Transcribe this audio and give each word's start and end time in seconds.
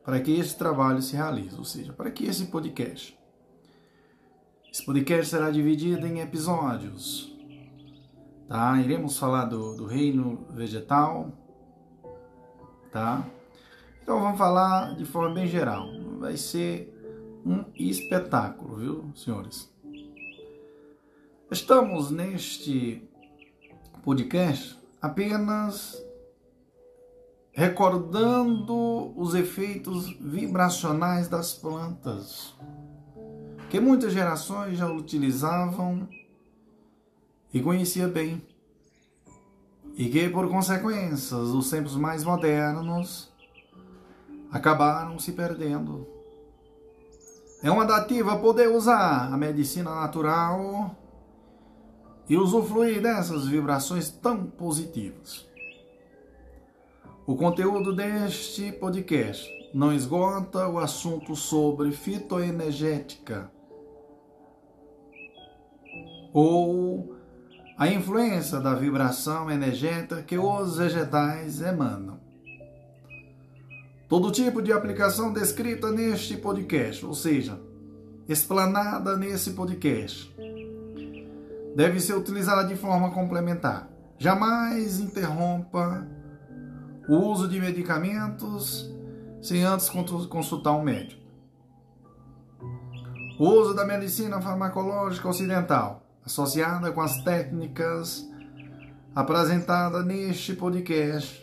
para 0.05 0.21
que 0.21 0.33
este 0.33 0.57
trabalho 0.57 1.03
se 1.03 1.15
realize, 1.15 1.57
ou 1.57 1.65
seja, 1.65 1.93
para 1.93 2.11
que 2.11 2.25
esse 2.25 2.47
podcast. 2.47 3.19
Esse 4.73 4.85
podcast 4.85 5.27
será 5.27 5.51
dividido 5.51 6.07
em 6.07 6.21
episódios. 6.21 7.37
Tá? 8.49 8.81
Iremos 8.81 9.19
falar 9.19 9.45
do, 9.45 9.77
do 9.77 9.85
reino 9.85 10.47
vegetal, 10.51 11.31
tá? 12.91 13.29
Então 14.11 14.21
vamos 14.21 14.39
falar 14.39 14.97
de 14.97 15.05
forma 15.05 15.37
bem 15.37 15.47
geral. 15.47 15.87
Vai 16.19 16.37
ser 16.37 16.93
um 17.47 17.65
espetáculo, 17.77 18.75
viu, 18.75 19.13
senhores? 19.15 19.73
Estamos 21.49 22.11
neste 22.11 23.09
podcast 24.03 24.77
apenas 25.01 25.97
recordando 27.53 29.13
os 29.17 29.37
efeitos 29.37 30.11
vibracionais 30.21 31.29
das 31.29 31.55
plantas, 31.55 32.53
que 33.69 33.79
muitas 33.79 34.13
gerações 34.13 34.77
já 34.77 34.91
utilizavam 34.91 36.09
e 37.55 37.61
conhecia 37.61 38.09
bem, 38.09 38.43
e 39.95 40.09
que 40.09 40.29
por 40.31 40.51
consequências 40.51 41.33
os 41.33 41.71
tempos 41.71 41.95
mais 41.95 42.25
modernos 42.25 43.30
acabaram 44.51 45.19
se 45.19 45.33
perdendo. 45.33 46.07
É 47.63 47.71
uma 47.71 47.85
dativa 47.85 48.39
poder 48.39 48.69
usar 48.69 49.33
a 49.33 49.37
medicina 49.37 49.95
natural 49.95 50.97
e 52.29 52.37
usufruir 52.37 53.03
dessas 53.03 53.47
vibrações 53.47 54.11
tão 54.11 54.47
positivas. 54.47 55.47
O 57.27 57.37
conteúdo 57.37 57.95
deste 57.95 58.73
podcast 58.73 59.49
não 59.75 59.93
esgota 59.93 60.67
o 60.69 60.79
assunto 60.79 61.37
sobre 61.37 61.93
fitoenergética 61.93 63.51
ou 66.33 67.17
a 67.77 67.89
influência 67.89 68.61
da 68.61 68.75
vibração 68.75 69.51
energética 69.51 70.23
que 70.23 70.39
os 70.39 70.79
vegetais 70.79 71.61
emanam. 71.61 72.20
Todo 74.11 74.33
tipo 74.33 74.61
de 74.61 74.73
aplicação 74.73 75.33
descrita 75.33 75.93
neste 75.93 76.37
podcast, 76.37 77.07
ou 77.07 77.15
seja, 77.15 77.61
explanada 78.29 79.17
nesse 79.17 79.53
podcast, 79.53 80.35
deve 81.77 82.01
ser 82.01 82.15
utilizada 82.15 82.65
de 82.65 82.75
forma 82.75 83.13
complementar. 83.13 83.89
Jamais 84.19 84.99
interrompa 84.99 86.05
o 87.09 87.19
uso 87.19 87.47
de 87.47 87.61
medicamentos 87.61 88.93
sem 89.41 89.63
antes 89.63 89.89
consultar 90.29 90.73
um 90.73 90.83
médico. 90.83 91.23
O 93.39 93.49
uso 93.49 93.75
da 93.75 93.87
medicina 93.87 94.41
farmacológica 94.41 95.29
ocidental, 95.29 96.05
associada 96.27 96.91
com 96.91 97.01
as 97.01 97.23
técnicas 97.23 98.29
apresentadas 99.15 100.05
neste 100.05 100.55
podcast, 100.55 101.40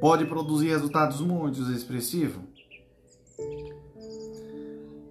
pode 0.00 0.24
produzir 0.26 0.68
resultados 0.68 1.20
muito 1.20 1.60
expressivos. 1.72 2.42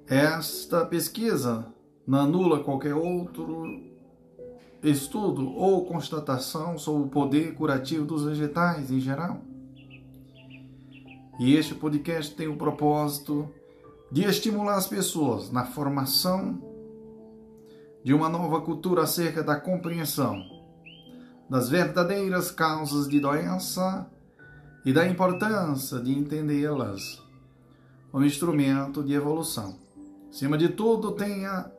Esta 0.08 0.86
pesquisa 0.86 1.68
não 2.06 2.20
anula 2.20 2.64
qualquer 2.64 2.94
outro 2.94 3.66
estudo 4.84 5.52
ou 5.56 5.86
constatação 5.86 6.78
sobre 6.78 7.04
o 7.04 7.10
poder 7.10 7.56
curativo 7.56 8.06
dos 8.06 8.24
vegetais 8.24 8.92
em 8.92 9.00
geral. 9.00 9.42
E 11.40 11.56
este 11.56 11.74
podcast 11.74 12.36
tem 12.36 12.48
o 12.48 12.56
propósito 12.56 13.50
de 14.12 14.24
estimular 14.24 14.76
as 14.76 14.88
pessoas 14.88 15.52
na 15.52 15.66
formação 15.66 16.62
de 18.04 18.14
uma 18.14 18.30
nova 18.30 18.62
cultura 18.62 19.02
acerca 19.02 19.44
da 19.44 19.60
compreensão 19.60 20.40
das 21.50 21.70
verdadeiras 21.70 22.52
causas 22.52 23.08
de 23.08 23.20
doença 23.20 24.10
e 24.86 24.94
da 24.94 25.08
importância 25.08 26.00
de 26.00 26.12
entendê-las 26.12 27.24
como 28.12 28.24
instrumento 28.24 29.04
de 29.04 29.14
evolução. 29.14 29.76
Acima 30.30 30.58
de 30.58 30.70
tudo, 30.70 31.12
tenha 31.14 31.72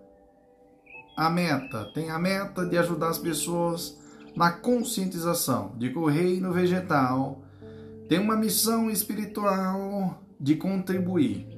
a 1.17 1.31
meta, 1.31 1.91
tem 1.95 2.11
a 2.11 2.19
meta 2.19 2.67
de 2.67 2.77
ajudar 2.77 3.09
as 3.09 3.19
pessoas 3.19 3.99
na 4.35 4.51
conscientização 4.51 5.75
de 5.79 5.91
que 5.91 5.99
o 5.99 6.07
reino 6.07 6.53
vegetal 6.53 7.43
tem 8.09 8.19
uma 8.19 8.37
missão 8.37 8.91
espiritual 8.91 10.23
de 10.39 10.57
contribuir 10.57 11.49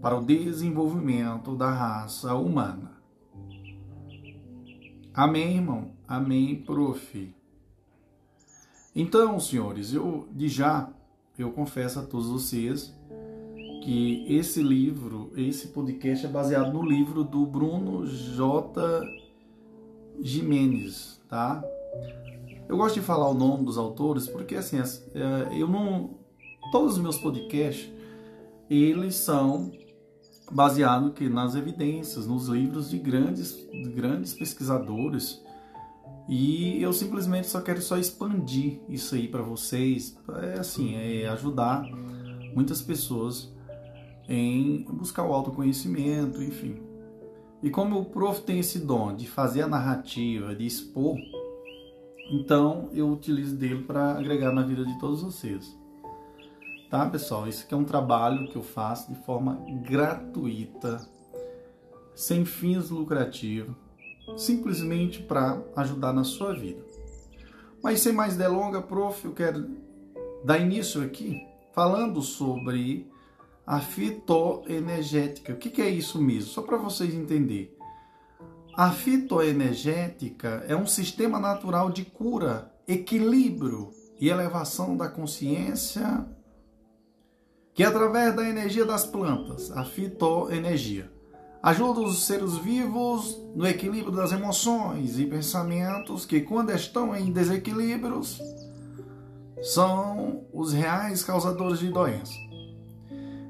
para 0.00 0.16
o 0.16 0.24
desenvolvimento 0.24 1.56
da 1.56 1.70
raça 1.70 2.34
humana. 2.34 2.92
Amém, 5.12 5.56
irmão? 5.56 5.92
Amém, 6.06 6.62
prof. 6.62 7.34
Então, 8.94 9.38
senhores, 9.38 9.92
eu 9.92 10.28
de 10.32 10.48
já 10.48 10.88
eu 11.42 11.50
confesso 11.50 12.00
a 12.00 12.02
todos 12.02 12.28
vocês 12.28 12.94
que 13.82 14.26
esse 14.28 14.62
livro, 14.62 15.32
esse 15.36 15.68
podcast 15.68 16.26
é 16.26 16.28
baseado 16.28 16.72
no 16.72 16.82
livro 16.82 17.24
do 17.24 17.46
Bruno 17.46 18.06
J. 18.06 19.00
Jimenez, 20.20 21.20
tá? 21.28 21.64
Eu 22.68 22.76
gosto 22.76 22.96
de 22.96 23.00
falar 23.00 23.28
o 23.28 23.34
nome 23.34 23.64
dos 23.64 23.78
autores 23.78 24.28
porque 24.28 24.54
assim, 24.54 24.78
é, 24.78 25.58
eu 25.58 25.66
não 25.66 26.18
todos 26.70 26.96
os 26.96 27.02
meus 27.02 27.18
podcasts 27.18 27.90
eles 28.68 29.14
são 29.16 29.72
baseados 30.52 31.12
nas 31.30 31.54
evidências, 31.54 32.26
nos 32.26 32.48
livros 32.48 32.90
de 32.90 32.98
grandes 32.98 33.56
de 33.56 33.90
grandes 33.90 34.34
pesquisadores 34.34 35.42
e 36.32 36.80
eu 36.80 36.92
simplesmente 36.92 37.48
só 37.48 37.60
quero 37.60 37.82
só 37.82 37.98
expandir 37.98 38.80
isso 38.88 39.16
aí 39.16 39.26
para 39.26 39.42
vocês, 39.42 40.16
é 40.40 40.60
assim, 40.60 40.94
é 40.94 41.28
ajudar 41.28 41.82
muitas 42.54 42.80
pessoas 42.80 43.52
em 44.28 44.84
buscar 44.84 45.24
o 45.24 45.32
autoconhecimento, 45.32 46.40
enfim. 46.40 46.80
E 47.60 47.68
como 47.68 47.98
o 47.98 48.04
prof 48.04 48.42
tem 48.42 48.60
esse 48.60 48.78
dom 48.78 49.12
de 49.12 49.26
fazer 49.26 49.62
a 49.62 49.66
narrativa, 49.66 50.54
de 50.54 50.64
expor, 50.64 51.16
então 52.30 52.88
eu 52.92 53.10
utilizo 53.10 53.56
dele 53.56 53.82
para 53.82 54.12
agregar 54.12 54.52
na 54.52 54.62
vida 54.62 54.86
de 54.86 54.96
todos 55.00 55.24
vocês. 55.24 55.76
Tá, 56.88 57.10
pessoal? 57.10 57.48
Isso 57.48 57.64
aqui 57.64 57.74
é 57.74 57.76
um 57.76 57.82
trabalho 57.82 58.48
que 58.48 58.56
eu 58.56 58.62
faço 58.62 59.12
de 59.12 59.18
forma 59.24 59.64
gratuita, 59.82 61.04
sem 62.14 62.44
fins 62.44 62.88
lucrativos, 62.88 63.74
simplesmente 64.36 65.22
para 65.22 65.62
ajudar 65.76 66.12
na 66.12 66.24
sua 66.24 66.52
vida. 66.52 66.82
Mas 67.82 68.00
sem 68.00 68.12
mais 68.12 68.36
delongas, 68.36 68.84
prof, 68.84 69.24
eu 69.24 69.32
quero 69.32 69.68
dar 70.44 70.58
início 70.58 71.02
aqui 71.02 71.46
falando 71.72 72.20
sobre 72.22 73.10
a 73.66 73.80
fitoenergética. 73.80 75.52
O 75.52 75.56
que, 75.56 75.80
é 75.80 75.88
isso 75.88 76.20
mesmo? 76.20 76.50
Só 76.50 76.62
para 76.62 76.76
vocês 76.76 77.14
entenderem. 77.14 77.70
A 78.76 78.90
fitoenergética 78.90 80.64
é 80.66 80.74
um 80.74 80.86
sistema 80.86 81.38
natural 81.38 81.90
de 81.90 82.04
cura, 82.04 82.72
equilíbrio 82.86 83.90
e 84.18 84.28
elevação 84.28 84.96
da 84.96 85.08
consciência 85.08 86.26
que 87.72 87.84
através 87.84 88.34
da 88.34 88.48
energia 88.48 88.84
das 88.84 89.06
plantas, 89.06 89.70
a 89.70 89.84
fitoenergia, 89.84 91.10
ajuda 91.62 92.00
os 92.00 92.24
seres 92.24 92.56
vivos 92.56 93.38
no 93.54 93.66
equilíbrio 93.66 94.12
das 94.12 94.32
emoções 94.32 95.18
e 95.18 95.26
pensamentos 95.26 96.24
que 96.24 96.40
quando 96.40 96.70
estão 96.70 97.14
em 97.14 97.32
desequilíbrios 97.32 98.40
são 99.62 100.44
os 100.52 100.72
reais 100.72 101.22
causadores 101.22 101.78
de 101.78 101.90
doenças. 101.90 102.34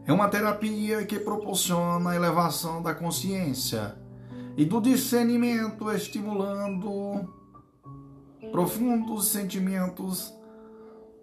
É 0.06 0.12
uma 0.12 0.28
terapia 0.28 1.06
que 1.06 1.20
proporciona 1.20 2.10
a 2.10 2.16
elevação 2.16 2.82
da 2.82 2.92
consciência 2.94 3.94
e 4.56 4.64
do 4.64 4.80
discernimento, 4.80 5.90
estimulando 5.92 7.32
profundos 8.50 9.28
sentimentos 9.28 10.34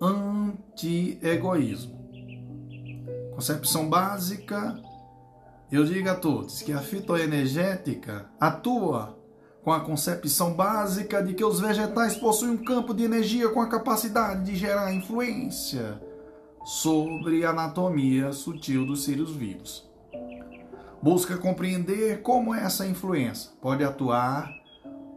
anti-egoísmo. 0.02 1.98
Concepção 3.34 3.90
básica: 3.90 4.82
eu 5.72 5.84
digo 5.84 6.10
a 6.10 6.16
todos 6.16 6.62
que 6.62 6.72
a 6.72 6.80
fitoenergética 6.80 8.30
atua 8.40 9.18
com 9.64 9.74
a 9.74 9.82
concepção 9.82 10.54
básica 10.54 11.22
de 11.22 11.34
que 11.34 11.44
os 11.44 11.60
vegetais 11.60 12.16
possuem 12.16 12.52
um 12.52 12.64
campo 12.64 12.94
de 12.94 13.04
energia 13.04 13.50
com 13.50 13.62
a 13.62 13.68
capacidade 13.68 14.46
de 14.46 14.56
gerar 14.56 14.94
influência 14.94 16.02
sobre 16.64 17.44
a 17.44 17.50
anatomia 17.50 18.32
sutil 18.32 18.86
dos 18.86 19.04
seres 19.04 19.30
vivos. 19.30 19.86
Busca 21.02 21.38
compreender 21.38 22.22
como 22.22 22.56
essa 22.56 22.88
influência 22.88 23.52
pode 23.62 23.84
atuar 23.84 24.50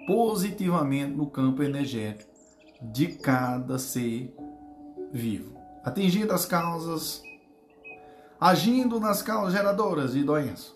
positivamente 0.05 1.13
no 1.13 1.31
campo 1.31 1.63
energético 1.63 2.31
de 2.83 3.07
cada 3.07 3.79
ser 3.79 4.35
vivo, 5.13 5.57
atingindo 5.85 6.33
as 6.33 6.45
causas, 6.45 7.23
agindo 8.41 8.99
nas 8.99 9.21
causas 9.21 9.53
geradoras 9.53 10.13
de 10.13 10.25
doença. 10.25 10.73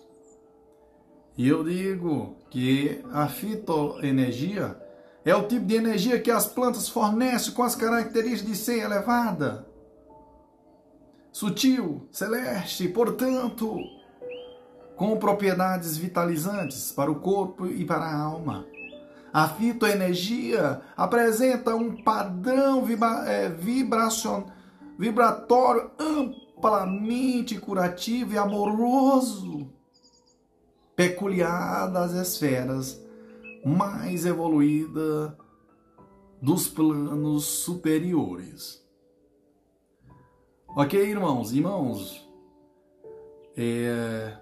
E 1.37 1.47
eu 1.47 1.63
digo 1.63 2.37
que 2.49 3.03
a 3.11 3.27
fitoenergia 3.27 4.79
é 5.25 5.35
o 5.35 5.47
tipo 5.47 5.65
de 5.65 5.75
energia 5.75 6.21
que 6.21 6.29
as 6.29 6.45
plantas 6.45 6.87
fornecem 6.87 7.53
com 7.53 7.63
as 7.63 7.75
características 7.75 8.45
de 8.45 8.55
ser 8.55 8.83
elevada, 8.83 9.67
sutil, 11.31 12.07
celeste, 12.11 12.87
portanto, 12.87 13.77
com 14.95 15.17
propriedades 15.17 15.97
vitalizantes 15.97 16.91
para 16.91 17.11
o 17.11 17.19
corpo 17.19 17.65
e 17.65 17.83
para 17.83 18.05
a 18.05 18.17
alma. 18.17 18.65
A 19.33 19.49
fitoenergia 19.49 20.81
apresenta 20.95 21.75
um 21.75 22.01
padrão 22.01 22.85
vibra, 22.85 23.49
vibracion, 23.49 24.43
vibratório 24.97 25.91
amplamente 26.57 27.59
curativo 27.59 28.33
e 28.33 28.37
amoroso, 28.37 29.69
peculiar 30.95 31.91
das 31.91 32.13
esferas 32.13 33.03
mais 33.63 34.25
evoluídas 34.25 35.33
dos 36.41 36.67
planos 36.67 37.45
superiores. 37.45 38.83
Ok, 40.69 40.99
irmãos, 40.99 41.53
irmãos, 41.53 42.29
é... 43.55 44.37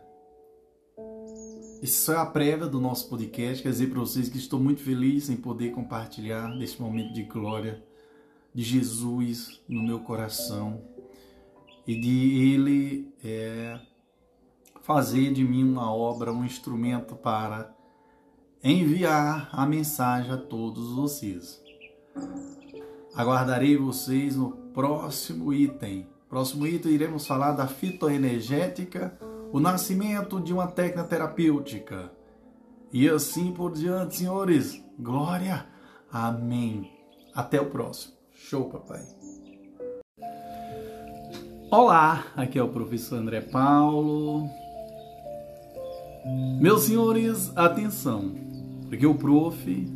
isso 1.82 2.12
é 2.12 2.18
a 2.18 2.26
prévia 2.26 2.68
do 2.68 2.80
nosso 2.80 3.10
podcast. 3.10 3.62
Quer 3.62 3.70
dizer 3.70 3.90
para 3.90 4.00
vocês 4.00 4.30
que 4.30 4.38
estou 4.38 4.60
muito 4.60 4.82
feliz 4.82 5.30
em 5.30 5.38
poder 5.38 5.72
compartilhar 5.72 6.50
neste 6.50 6.82
momento 6.82 7.14
de 7.14 7.24
glória 7.24 7.84
de 8.54 8.64
Jesus 8.64 9.62
no 9.68 9.82
meu 9.82 10.00
coração 10.00 10.93
e 11.86 12.00
de 12.00 12.54
Ele 12.54 13.14
é, 13.24 13.80
fazer 14.82 15.34
de 15.34 15.44
mim 15.44 15.64
uma 15.64 15.94
obra, 15.94 16.32
um 16.32 16.46
instrumento 16.46 17.16
para 17.16 17.74
enviar 18.64 19.50
a 19.52 19.66
mensagem 19.66 20.32
a 20.32 20.38
todos 20.38 20.94
vocês. 20.94 21.62
Aguardarei 23.16 23.78
vocês 23.78 24.36
no 24.36 24.52
próximo 24.74 25.54
item 25.54 26.08
Próximo 26.34 26.66
item, 26.66 26.94
iremos 26.94 27.28
falar 27.28 27.52
da 27.52 27.68
fitoenergética, 27.68 29.16
o 29.52 29.60
nascimento 29.60 30.42
de 30.42 30.52
uma 30.52 30.66
técnica 30.66 31.04
terapêutica. 31.04 32.12
E 32.92 33.08
assim 33.08 33.52
por 33.52 33.72
diante, 33.72 34.16
senhores. 34.16 34.84
Glória. 34.98 35.68
Amém. 36.12 36.92
Até 37.36 37.62
o 37.62 37.70
próximo. 37.70 38.16
Show, 38.34 38.68
papai. 38.68 39.23
Olá, 41.76 42.28
aqui 42.38 42.60
é 42.60 42.62
o 42.62 42.70
professor 42.70 43.18
André 43.18 43.42
Paulo. 43.42 44.48
Meus 46.62 46.84
senhores, 46.84 47.52
atenção, 47.56 48.32
porque 48.88 49.08
o 49.08 49.16
prof 49.16 49.92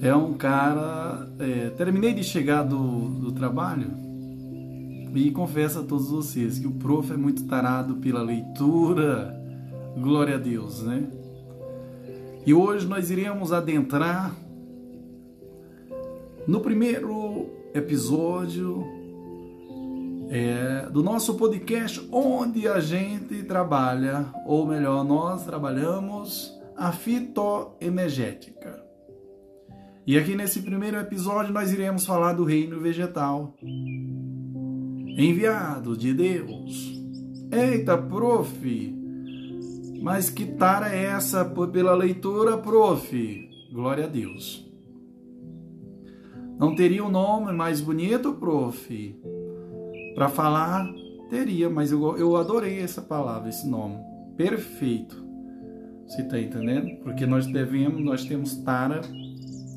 é 0.00 0.16
um 0.16 0.32
cara. 0.32 1.28
É, 1.38 1.68
terminei 1.76 2.14
de 2.14 2.24
chegar 2.24 2.62
do, 2.62 3.10
do 3.20 3.32
trabalho 3.32 3.90
e 5.14 5.30
confesso 5.30 5.80
a 5.80 5.82
todos 5.82 6.08
vocês 6.08 6.58
que 6.58 6.66
o 6.66 6.72
prof 6.72 7.12
é 7.12 7.18
muito 7.18 7.44
tarado 7.44 7.96
pela 7.96 8.22
leitura. 8.22 9.38
Glória 9.98 10.36
a 10.36 10.38
Deus, 10.38 10.82
né? 10.84 11.06
E 12.46 12.54
hoje 12.54 12.86
nós 12.86 13.10
iremos 13.10 13.52
adentrar 13.52 14.34
no 16.48 16.60
primeiro 16.60 17.50
episódio 17.74 19.03
é, 20.28 20.88
do 20.90 21.02
nosso 21.02 21.34
podcast, 21.34 22.06
onde 22.10 22.66
a 22.66 22.80
gente 22.80 23.42
trabalha, 23.42 24.26
ou 24.46 24.66
melhor, 24.66 25.04
nós 25.04 25.44
trabalhamos 25.44 26.52
a 26.76 26.92
fitoenergética. 26.92 28.82
E 30.06 30.18
aqui 30.18 30.34
nesse 30.34 30.60
primeiro 30.60 30.98
episódio 30.98 31.52
nós 31.52 31.72
iremos 31.72 32.04
falar 32.04 32.34
do 32.34 32.44
reino 32.44 32.78
vegetal 32.78 33.54
enviado 35.16 35.96
de 35.96 36.12
Deus. 36.12 36.92
Eita, 37.50 37.96
prof! 37.96 38.94
Mas 40.02 40.28
que 40.28 40.44
tara 40.44 40.94
é 40.94 41.04
essa 41.04 41.44
pela 41.44 41.94
leitura, 41.94 42.58
prof? 42.58 43.50
Glória 43.72 44.04
a 44.04 44.08
Deus. 44.08 44.70
Não 46.58 46.74
teria 46.74 47.02
um 47.02 47.10
nome 47.10 47.52
mais 47.52 47.80
bonito, 47.80 48.34
prof? 48.34 49.16
Para 50.14 50.28
falar, 50.28 50.86
teria, 51.28 51.68
mas 51.68 51.90
eu, 51.90 52.16
eu 52.16 52.36
adorei 52.36 52.80
essa 52.80 53.02
palavra, 53.02 53.48
esse 53.48 53.66
nome. 53.66 53.98
Perfeito. 54.36 55.24
Você 56.06 56.22
está 56.22 56.38
entendendo? 56.38 57.02
Porque 57.02 57.26
nós 57.26 57.46
devemos, 57.46 58.02
nós 58.04 58.24
temos 58.24 58.56
tara. 58.58 59.00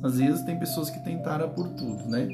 Às 0.02 0.18
vezes 0.18 0.42
tem 0.42 0.58
pessoas 0.58 0.90
que 0.90 1.02
têm 1.02 1.20
tara 1.22 1.48
por 1.48 1.68
tudo, 1.70 2.06
né? 2.06 2.28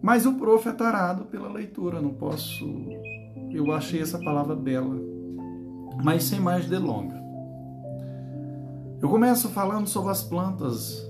Mas 0.00 0.26
o 0.26 0.34
prof 0.34 0.68
é 0.68 0.72
tarado 0.72 1.24
pela 1.24 1.50
leitura, 1.50 2.00
não 2.00 2.14
posso. 2.14 2.64
Eu 3.50 3.72
achei 3.72 4.00
essa 4.00 4.18
palavra 4.18 4.54
bela. 4.54 4.96
Mas 6.02 6.24
sem 6.24 6.38
mais 6.38 6.68
delonga. 6.68 7.18
Eu 9.00 9.08
começo 9.08 9.48
falando 9.48 9.86
sobre 9.88 10.10
as 10.10 10.22
plantas 10.22 11.04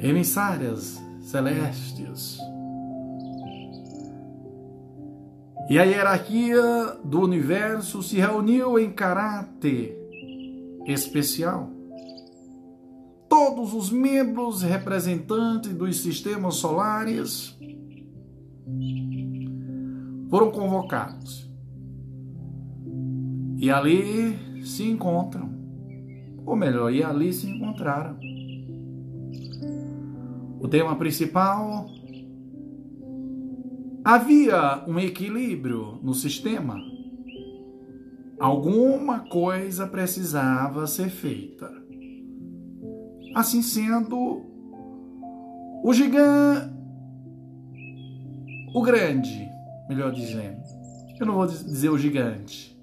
emissárias 0.00 1.00
celestes. 1.20 2.38
E 5.68 5.78
a 5.78 5.84
hierarquia 5.84 6.96
do 7.04 7.20
universo 7.20 8.02
se 8.02 8.16
reuniu 8.16 8.78
em 8.78 8.90
caráter 8.90 9.96
especial 10.86 11.70
todos 13.28 13.74
os 13.74 13.90
membros 13.90 14.62
representantes 14.62 15.72
dos 15.74 16.00
sistemas 16.00 16.56
solares 16.56 17.58
foram 20.30 20.50
convocados 20.50 21.48
E 23.58 23.70
ali 23.70 24.62
se 24.64 24.84
encontram. 24.84 25.50
Ou 26.46 26.54
melhor, 26.54 26.92
e 26.92 27.02
ali 27.02 27.32
se 27.32 27.50
encontraram. 27.50 28.16
O 30.60 30.68
tema 30.68 30.96
principal 30.96 31.88
havia 34.08 34.82
um 34.86 34.98
equilíbrio 34.98 35.98
no 36.02 36.14
sistema. 36.14 36.80
Alguma 38.40 39.28
coisa 39.28 39.86
precisava 39.86 40.86
ser 40.86 41.10
feita. 41.10 41.70
Assim 43.34 43.60
sendo, 43.60 44.46
o 45.84 45.92
gigante, 45.92 46.74
o 48.74 48.80
grande, 48.80 49.46
melhor 49.90 50.10
dizendo, 50.10 50.62
eu 51.20 51.26
não 51.26 51.34
vou 51.34 51.46
dizer 51.46 51.90
o 51.90 51.98
gigante, 51.98 52.80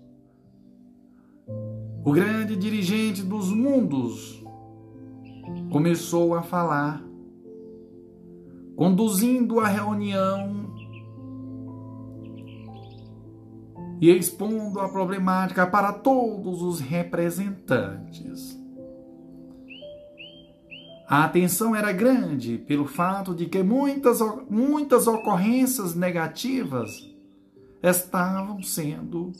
o 2.04 2.12
grande 2.12 2.56
dirigente 2.56 3.24
dos 3.24 3.52
mundos 3.52 4.44
começou 5.72 6.36
a 6.36 6.44
falar, 6.44 7.04
conduzindo 8.76 9.60
a 9.60 9.68
reunião 9.68 10.65
e 14.06 14.16
expondo 14.16 14.80
a 14.80 14.88
problemática 14.88 15.66
para 15.66 15.92
todos 15.92 16.62
os 16.62 16.80
representantes. 16.80 18.56
A 21.08 21.24
atenção 21.24 21.76
era 21.76 21.92
grande 21.92 22.60
pelo 22.60 22.86
fato 22.86 23.34
de 23.34 23.48
que 23.48 23.64
muitas, 23.64 24.20
muitas 24.48 25.08
ocorrências 25.08 25.96
negativas 25.96 26.92
estavam 27.82 28.62
sendo 28.62 29.32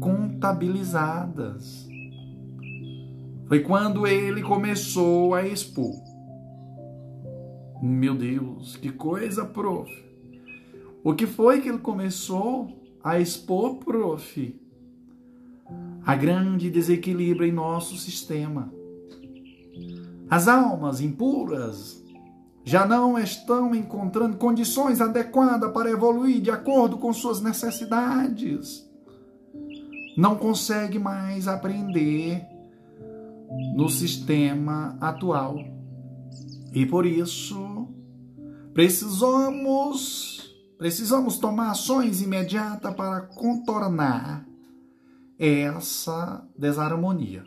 contabilizadas. 0.00 1.86
Foi 3.46 3.60
quando 3.60 4.06
ele 4.06 4.42
começou 4.42 5.34
a 5.34 5.46
expor. 5.46 5.92
Meu 7.82 8.14
Deus, 8.14 8.76
que 8.76 8.90
coisa, 8.90 9.44
prof. 9.44 9.90
O 11.02 11.12
que 11.12 11.26
foi 11.26 11.60
que 11.60 11.68
ele 11.68 11.76
começou 11.76 12.83
a 13.04 13.20
expor, 13.20 13.76
prof? 13.76 14.60
A 16.04 16.16
grande 16.16 16.70
desequilíbrio 16.70 17.46
em 17.46 17.52
nosso 17.52 17.96
sistema. 17.96 18.72
As 20.28 20.48
almas 20.48 21.00
impuras 21.00 22.02
já 22.64 22.86
não 22.86 23.18
estão 23.18 23.74
encontrando 23.74 24.38
condições 24.38 25.00
adequadas 25.00 25.70
para 25.72 25.90
evoluir 25.90 26.40
de 26.40 26.50
acordo 26.50 26.96
com 26.96 27.12
suas 27.12 27.42
necessidades 27.42 28.84
não 30.16 30.36
consegue 30.36 30.98
mais 30.98 31.48
aprender 31.48 32.46
no 33.74 33.88
sistema 33.88 34.96
atual. 35.00 35.56
E 36.72 36.86
por 36.86 37.04
isso 37.06 37.88
precisamos 38.72 40.43
precisamos 40.84 41.38
tomar 41.38 41.70
ações 41.70 42.20
imediatas 42.20 42.94
para 42.94 43.22
contornar 43.22 44.46
essa 45.38 46.46
desarmonia. 46.58 47.42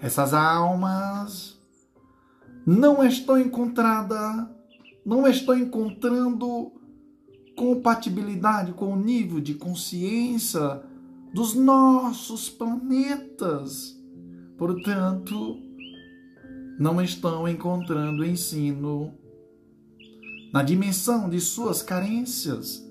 Essas 0.00 0.32
almas 0.32 1.60
não 2.66 3.06
estão 3.06 3.38
encontrada, 3.38 4.50
não 5.04 5.28
estão 5.28 5.54
encontrando 5.58 6.72
compatibilidade 7.54 8.72
com 8.72 8.94
o 8.94 8.96
nível 8.96 9.38
de 9.38 9.52
consciência 9.56 10.82
dos 11.34 11.52
nossos 11.52 12.48
planetas. 12.48 13.94
Portanto, 14.56 15.60
não 16.78 16.98
estão 17.02 17.46
encontrando 17.46 18.24
ensino 18.24 19.12
na 20.52 20.62
dimensão 20.62 21.28
de 21.28 21.40
suas 21.40 21.82
carências. 21.82 22.84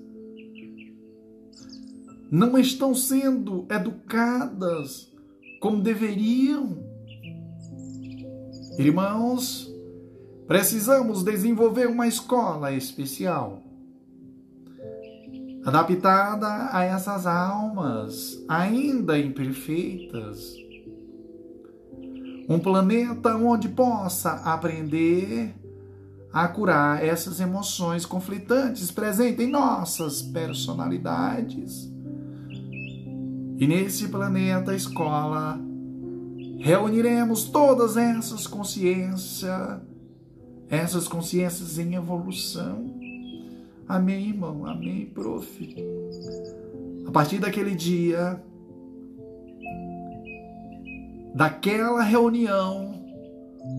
Não 2.30 2.58
estão 2.58 2.94
sendo 2.94 3.66
educadas 3.70 5.12
como 5.60 5.82
deveriam. 5.82 6.78
Irmãos, 8.78 9.72
precisamos 10.46 11.22
desenvolver 11.22 11.86
uma 11.86 12.06
escola 12.06 12.72
especial 12.72 13.62
adaptada 15.66 16.68
a 16.70 16.84
essas 16.84 17.26
almas 17.26 18.40
ainda 18.48 19.18
imperfeitas. 19.18 20.54
Um 22.48 22.60
planeta 22.60 23.36
onde 23.36 23.68
possa 23.68 24.34
aprender 24.44 25.52
a 26.36 26.48
curar 26.48 27.02
essas 27.02 27.40
emoções 27.40 28.04
conflitantes 28.04 28.90
presentes 28.90 29.46
em 29.46 29.50
nossas 29.50 30.20
personalidades. 30.20 31.90
E 33.58 33.66
nesse 33.66 34.08
planeta 34.08 34.74
escola 34.74 35.58
reuniremos 36.58 37.44
todas 37.44 37.96
essas 37.96 38.46
consciências, 38.46 39.80
essas 40.68 41.08
consciências 41.08 41.78
em 41.78 41.94
evolução 41.94 42.96
Amém, 43.88 44.30
irmão. 44.30 44.66
Amém, 44.66 45.06
prof. 45.06 45.76
A 47.06 47.10
partir 47.12 47.38
daquele 47.38 47.74
dia, 47.74 48.42
daquela 51.32 52.02
reunião, 52.02 52.95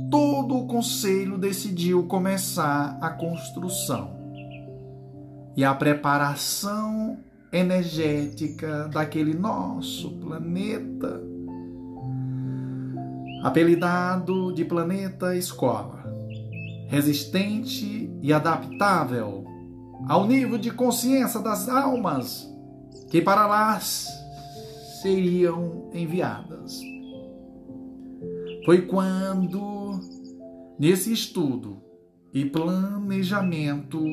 todo 0.10 0.58
o 0.58 0.68
conselho 0.68 1.38
decidiu 1.38 2.04
começar 2.04 2.98
a 3.02 3.10
construção 3.10 4.18
e 5.56 5.64
a 5.64 5.74
preparação 5.74 7.18
energética 7.52 8.90
daquele 8.92 9.34
nosso 9.34 10.12
planeta, 10.18 11.22
apelidado 13.44 14.54
de 14.54 14.64
planeta 14.66 15.36
escola, 15.36 16.04
resistente 16.88 18.12
e 18.22 18.32
adaptável 18.32 19.46
ao 20.08 20.28
nível 20.28 20.58
de 20.58 20.72
consciência 20.72 21.40
das 21.40 21.68
almas 21.68 22.48
que 23.10 23.22
para 23.22 23.48
lá 23.48 23.80
seriam 25.02 25.90
enviadas. 25.94 26.82
Foi 28.66 28.82
quando, 28.82 29.87
nesse 30.80 31.12
estudo 31.12 31.82
e 32.34 32.46
planejamento, 32.46 34.04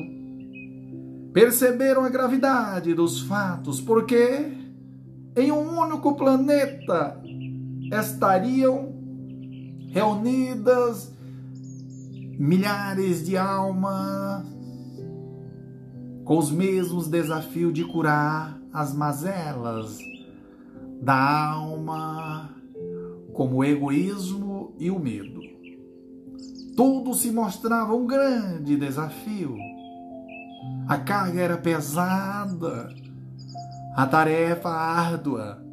perceberam 1.33 2.03
a 2.03 2.09
gravidade 2.09 2.93
dos 2.93 3.21
fatos, 3.21 3.81
porque 3.81 4.51
em 5.35 5.51
um 5.51 5.79
único 5.79 6.15
planeta 6.15 7.21
estariam 7.91 8.93
reunidas 9.89 11.13
milhares 12.37 13.25
de 13.25 13.37
almas 13.37 14.45
com 16.25 16.37
os 16.37 16.51
mesmos 16.51 17.07
desafios 17.07 17.71
de 17.73 17.83
curar 17.85 18.59
as 18.73 18.93
mazelas 18.93 19.99
da 21.01 21.51
alma, 21.51 22.49
como 23.31 23.57
o 23.57 23.63
egoísmo 23.63 24.73
e 24.79 24.89
o 24.89 24.99
medo. 24.99 25.54
Tudo 26.75 27.13
se 27.13 27.31
mostrava 27.31 27.95
um 27.95 28.05
grande 28.05 28.75
desafio. 28.75 29.55
A 30.87 30.97
carga 30.97 31.41
era 31.41 31.57
pesada, 31.57 32.89
a 33.95 34.05
tarefa 34.05 34.69
árdua, 34.69 35.63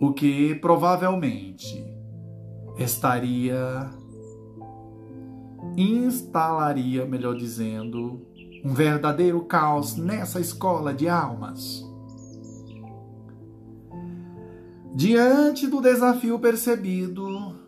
o 0.00 0.12
que 0.12 0.54
provavelmente 0.56 1.84
estaria 2.78 3.90
instalaria, 5.76 7.06
melhor 7.06 7.36
dizendo, 7.36 8.26
um 8.64 8.74
verdadeiro 8.74 9.44
caos 9.44 9.96
nessa 9.96 10.40
escola 10.40 10.92
de 10.92 11.08
almas. 11.08 11.84
Diante 14.94 15.66
do 15.66 15.80
desafio 15.80 16.38
percebido, 16.38 17.59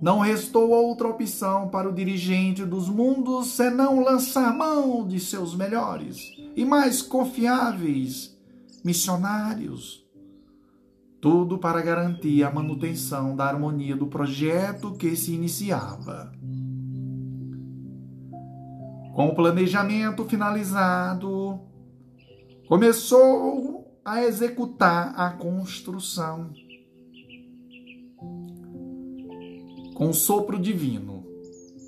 não 0.00 0.18
restou 0.20 0.70
outra 0.70 1.08
opção 1.08 1.68
para 1.68 1.88
o 1.88 1.92
dirigente 1.92 2.64
dos 2.64 2.88
mundos 2.88 3.48
senão 3.48 4.02
lançar 4.02 4.54
mão 4.56 5.06
de 5.06 5.18
seus 5.18 5.54
melhores 5.54 6.18
e 6.54 6.64
mais 6.64 7.00
confiáveis 7.00 8.36
missionários. 8.84 10.04
Tudo 11.20 11.58
para 11.58 11.80
garantir 11.80 12.44
a 12.44 12.50
manutenção 12.50 13.34
da 13.34 13.46
harmonia 13.46 13.96
do 13.96 14.06
projeto 14.06 14.92
que 14.92 15.16
se 15.16 15.32
iniciava. 15.32 16.30
Com 19.14 19.28
o 19.28 19.34
planejamento 19.34 20.24
finalizado, 20.26 21.58
começou 22.68 23.98
a 24.04 24.22
executar 24.22 25.18
a 25.18 25.30
construção. 25.30 26.50
Com 29.96 30.12
sopro 30.12 30.58
divino, 30.58 31.24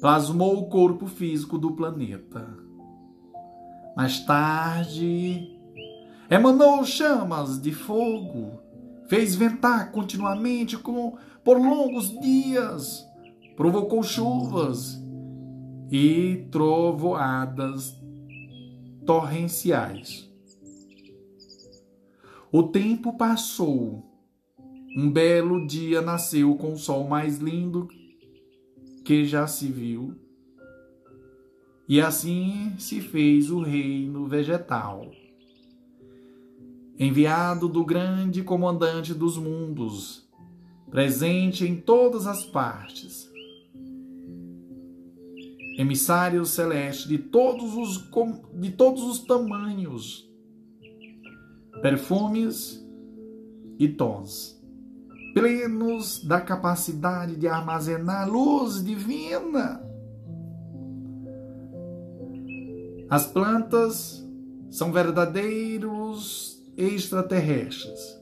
plasmou 0.00 0.60
o 0.60 0.70
corpo 0.70 1.06
físico 1.06 1.58
do 1.58 1.72
planeta. 1.72 2.48
Mais 3.94 4.24
tarde, 4.24 5.46
emanou 6.30 6.82
chamas 6.86 7.60
de 7.60 7.70
fogo, 7.70 8.60
fez 9.08 9.34
ventar 9.34 9.92
continuamente 9.92 10.78
com, 10.78 11.18
por 11.44 11.58
longos 11.58 12.18
dias, 12.18 13.06
provocou 13.54 14.02
chuvas 14.02 14.98
e 15.90 16.48
trovoadas 16.50 17.94
torrenciais. 19.04 20.26
O 22.50 22.62
tempo 22.62 23.12
passou. 23.18 24.06
Um 24.96 25.12
belo 25.12 25.66
dia 25.66 26.00
nasceu 26.00 26.56
com 26.56 26.72
o 26.72 26.78
sol 26.78 27.06
mais 27.06 27.36
lindo 27.36 27.86
que 29.08 29.24
já 29.24 29.46
se 29.46 29.68
viu. 29.68 30.14
E 31.88 31.98
assim 31.98 32.74
se 32.78 33.00
fez 33.00 33.50
o 33.50 33.62
reino 33.62 34.26
vegetal. 34.26 35.10
Enviado 36.98 37.70
do 37.70 37.82
grande 37.86 38.42
comandante 38.42 39.14
dos 39.14 39.38
mundos, 39.38 40.28
presente 40.90 41.64
em 41.64 41.74
todas 41.74 42.26
as 42.26 42.44
partes, 42.44 43.32
emissário 45.78 46.44
celeste 46.44 47.08
de 47.08 47.16
todos 47.16 47.76
os, 47.76 48.10
de 48.60 48.70
todos 48.72 49.02
os 49.04 49.20
tamanhos, 49.20 50.30
perfumes 51.80 52.86
e 53.78 53.88
tons, 53.88 54.57
plenos 55.32 56.24
da 56.24 56.40
capacidade 56.40 57.36
de 57.36 57.46
armazenar 57.46 58.28
luz 58.28 58.84
divina. 58.84 59.82
As 63.10 63.26
plantas 63.26 64.26
são 64.70 64.92
verdadeiros 64.92 66.62
extraterrestres. 66.76 68.18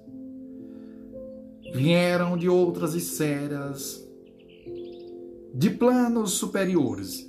Vieram 1.74 2.36
de 2.36 2.48
outras 2.48 2.94
esferas, 2.94 4.02
de 5.52 5.70
planos 5.70 6.32
superiores 6.32 7.28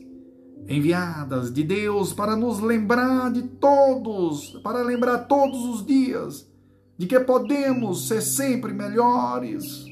enviadas 0.68 1.52
de 1.52 1.64
Deus 1.64 2.14
para 2.14 2.36
nos 2.36 2.60
lembrar 2.60 3.32
de 3.32 3.42
todos, 3.44 4.60
para 4.62 4.84
lembrar 4.84 5.28
todos 5.28 5.64
os 5.66 5.86
dias 5.86 6.48
de 6.98 7.06
que 7.06 7.20
podemos 7.20 8.08
ser 8.08 8.22
sempre 8.22 8.74
melhores, 8.74 9.86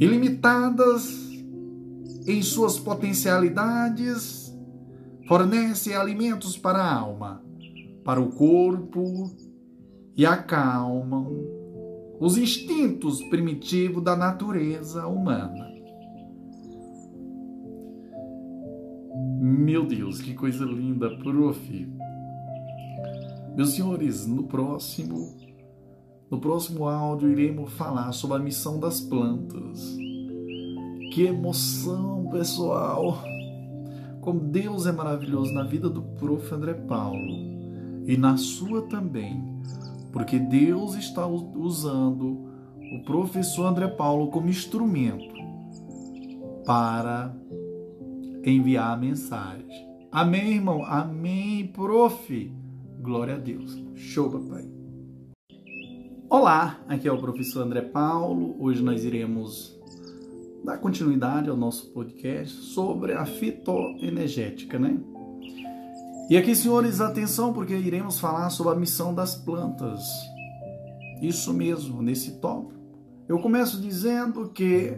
ilimitadas 0.00 1.26
em 2.26 2.42
suas 2.42 2.78
potencialidades, 2.78 4.52
fornece 5.28 5.94
alimentos 5.94 6.56
para 6.56 6.78
a 6.78 6.94
alma, 6.94 7.42
para 8.04 8.20
o 8.20 8.30
corpo 8.30 9.30
e 10.16 10.24
acalmam 10.24 11.26
os 12.18 12.38
instintos 12.38 13.22
primitivos 13.24 14.02
da 14.02 14.16
natureza 14.16 15.06
humana. 15.06 15.66
Meu 19.38 19.84
Deus, 19.84 20.20
que 20.20 20.34
coisa 20.34 20.64
linda, 20.64 21.10
prof. 21.18 21.95
Meus 23.56 23.70
senhores, 23.70 24.26
no 24.26 24.42
próximo 24.44 25.34
no 26.30 26.40
próximo 26.40 26.88
áudio 26.88 27.30
iremos 27.30 27.72
falar 27.72 28.12
sobre 28.12 28.36
a 28.36 28.40
missão 28.40 28.80
das 28.80 29.00
plantas. 29.00 29.96
Que 31.14 31.22
emoção, 31.22 32.28
pessoal! 32.30 33.22
Como 34.20 34.40
Deus 34.40 34.86
é 34.86 34.92
maravilhoso 34.92 35.54
na 35.54 35.62
vida 35.62 35.88
do 35.88 36.02
prof. 36.02 36.52
André 36.52 36.74
Paulo 36.74 38.04
e 38.06 38.16
na 38.16 38.36
sua 38.36 38.82
também, 38.82 39.42
porque 40.12 40.38
Deus 40.38 40.96
está 40.96 41.26
usando 41.26 42.44
o 42.92 43.04
professor 43.04 43.66
André 43.66 43.88
Paulo 43.88 44.28
como 44.30 44.48
instrumento 44.48 45.34
para 46.64 47.34
enviar 48.44 48.92
a 48.92 48.96
mensagem. 48.96 49.86
Amém, 50.10 50.54
irmão? 50.54 50.84
Amém, 50.84 51.68
prof. 51.68 52.55
Glória 53.00 53.34
a 53.34 53.38
Deus. 53.38 53.76
Show, 53.94 54.30
papai. 54.30 54.64
Olá, 56.28 56.80
aqui 56.88 57.06
é 57.06 57.12
o 57.12 57.20
professor 57.20 57.62
André 57.62 57.82
Paulo. 57.82 58.56
Hoje 58.58 58.82
nós 58.82 59.04
iremos 59.04 59.78
dar 60.64 60.78
continuidade 60.78 61.48
ao 61.48 61.56
nosso 61.56 61.92
podcast 61.92 62.54
sobre 62.56 63.12
a 63.12 63.24
fitoenergética, 63.24 64.78
né? 64.78 64.98
E 66.28 66.36
aqui, 66.36 66.56
senhores, 66.56 67.00
atenção, 67.00 67.52
porque 67.52 67.76
iremos 67.76 68.18
falar 68.18 68.50
sobre 68.50 68.72
a 68.72 68.76
missão 68.76 69.14
das 69.14 69.36
plantas. 69.36 70.02
Isso 71.22 71.52
mesmo, 71.54 72.02
nesse 72.02 72.40
tópico. 72.40 72.74
Eu 73.28 73.38
começo 73.38 73.80
dizendo 73.80 74.48
que 74.48 74.96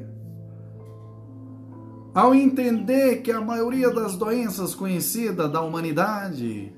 ao 2.14 2.34
entender 2.34 3.22
que 3.22 3.30
a 3.30 3.40
maioria 3.40 3.90
das 3.90 4.16
doenças 4.16 4.74
conhecidas 4.74 5.50
da 5.52 5.60
humanidade 5.60 6.72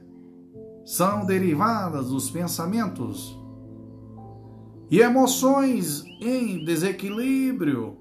são 0.91 1.25
derivadas 1.25 2.09
dos 2.09 2.29
pensamentos 2.29 3.39
e 4.91 4.99
emoções 4.99 6.05
em 6.21 6.65
desequilíbrio, 6.65 7.99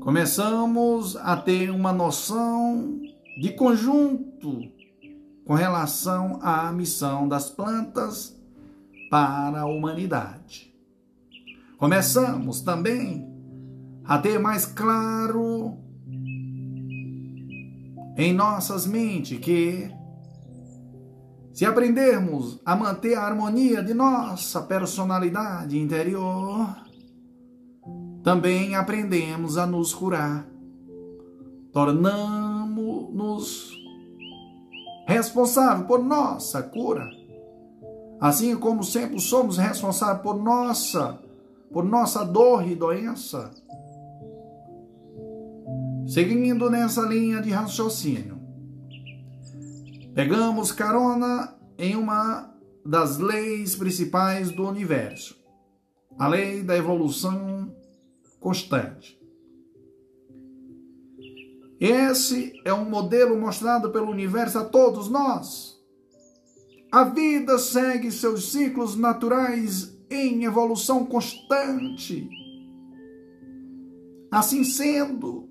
começamos 0.00 1.14
a 1.18 1.36
ter 1.36 1.68
uma 1.68 1.92
noção 1.92 2.98
de 3.38 3.52
conjunto 3.52 4.62
com 5.44 5.52
relação 5.52 6.38
à 6.40 6.72
missão 6.72 7.28
das 7.28 7.50
plantas 7.50 8.34
para 9.10 9.60
a 9.60 9.66
humanidade. 9.66 10.74
Começamos 11.76 12.62
também 12.62 13.30
a 14.02 14.16
ter 14.16 14.38
mais 14.38 14.64
claro 14.64 15.76
em 18.16 18.32
nossas 18.32 18.86
mentes 18.86 19.38
que 19.38 19.94
se 21.56 21.64
aprendermos 21.64 22.60
a 22.66 22.76
manter 22.76 23.16
a 23.16 23.22
harmonia 23.22 23.82
de 23.82 23.94
nossa 23.94 24.60
personalidade 24.60 25.78
interior, 25.78 26.68
também 28.22 28.74
aprendemos 28.74 29.56
a 29.56 29.66
nos 29.66 29.94
curar. 29.94 30.46
Tornamos-nos 31.72 33.74
responsáveis 35.08 35.86
por 35.86 36.04
nossa 36.04 36.62
cura. 36.62 37.08
Assim 38.20 38.54
como 38.54 38.84
sempre 38.84 39.18
somos 39.18 39.56
responsáveis 39.56 40.20
por 40.20 40.36
nossa, 40.36 41.18
por 41.72 41.86
nossa 41.86 42.22
dor 42.22 42.68
e 42.68 42.74
doença. 42.74 43.50
Seguindo 46.06 46.68
nessa 46.68 47.00
linha 47.00 47.40
de 47.40 47.50
raciocínio, 47.50 48.35
pegamos 50.16 50.72
carona 50.72 51.54
em 51.76 51.94
uma 51.94 52.50
das 52.82 53.18
leis 53.18 53.76
principais 53.76 54.50
do 54.50 54.66
universo, 54.66 55.36
a 56.18 56.26
lei 56.26 56.62
da 56.62 56.74
evolução 56.74 57.70
constante. 58.40 59.20
Esse 61.78 62.58
é 62.64 62.72
um 62.72 62.88
modelo 62.88 63.38
mostrado 63.38 63.90
pelo 63.90 64.10
universo 64.10 64.58
a 64.58 64.64
todos 64.64 65.10
nós. 65.10 65.76
A 66.90 67.04
vida 67.04 67.58
segue 67.58 68.10
seus 68.10 68.50
ciclos 68.52 68.96
naturais 68.96 69.94
em 70.10 70.44
evolução 70.44 71.04
constante. 71.04 72.26
Assim 74.30 74.64
sendo, 74.64 75.45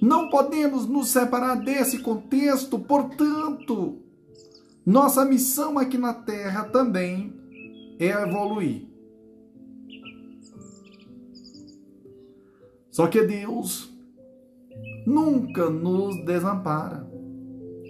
não 0.00 0.28
podemos 0.28 0.86
nos 0.86 1.08
separar 1.08 1.56
desse 1.56 1.98
contexto, 1.98 2.78
portanto, 2.78 3.98
nossa 4.84 5.24
missão 5.24 5.78
aqui 5.78 5.98
na 5.98 6.14
Terra 6.14 6.64
também 6.64 7.34
é 7.98 8.08
evoluir. 8.08 8.86
Só 12.90 13.06
que 13.08 13.22
Deus 13.22 13.92
nunca 15.06 15.68
nos 15.68 16.24
desampara. 16.24 17.06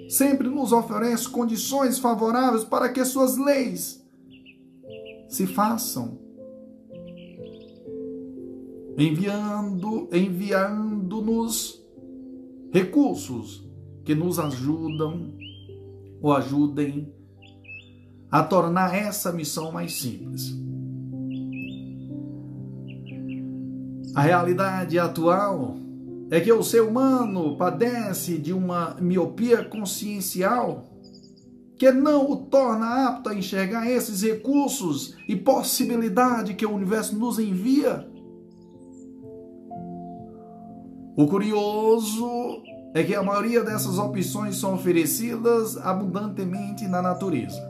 Sempre 0.08 0.48
nos 0.48 0.72
oferece 0.72 1.28
condições 1.28 1.98
favoráveis 1.98 2.64
para 2.64 2.88
que 2.88 3.04
suas 3.04 3.36
leis 3.36 4.04
se 5.28 5.46
façam. 5.46 6.18
Enviando, 8.96 10.08
enviando-nos 10.12 11.85
recursos 12.72 13.66
que 14.04 14.14
nos 14.14 14.38
ajudam 14.38 15.34
ou 16.20 16.32
ajudem 16.32 17.12
a 18.30 18.42
tornar 18.42 18.94
essa 18.94 19.32
missão 19.32 19.72
mais 19.72 19.94
simples. 19.94 20.54
A 24.14 24.22
realidade 24.22 24.98
atual 24.98 25.76
é 26.30 26.40
que 26.40 26.52
o 26.52 26.62
ser 26.62 26.80
humano 26.80 27.56
padece 27.56 28.38
de 28.38 28.52
uma 28.52 28.96
miopia 29.00 29.64
consciencial 29.64 30.84
que 31.78 31.92
não 31.92 32.30
o 32.30 32.36
torna 32.36 33.06
apto 33.06 33.28
a 33.28 33.34
enxergar 33.34 33.88
esses 33.90 34.22
recursos 34.22 35.14
e 35.28 35.36
possibilidade 35.36 36.54
que 36.54 36.64
o 36.64 36.72
universo 36.72 37.16
nos 37.16 37.38
envia. 37.38 38.08
O 41.16 41.26
curioso 41.26 42.62
é 42.92 43.02
que 43.02 43.14
a 43.14 43.22
maioria 43.22 43.64
dessas 43.64 43.98
opções 43.98 44.56
são 44.56 44.74
oferecidas 44.74 45.78
abundantemente 45.78 46.86
na 46.86 47.00
natureza, 47.00 47.60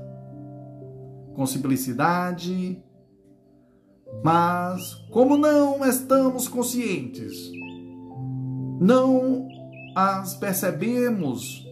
com 1.33 1.47
simplicidade, 1.47 2.83
mas 4.25 4.95
como 5.13 5.37
não 5.37 5.87
estamos 5.87 6.49
conscientes, 6.49 7.37
não 8.81 9.49
as 9.95 10.35
percebemos, 10.35 11.65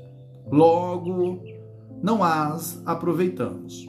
logo 0.47 1.41
não 2.01 2.23
as 2.23 2.81
aproveitamos. 2.87 3.85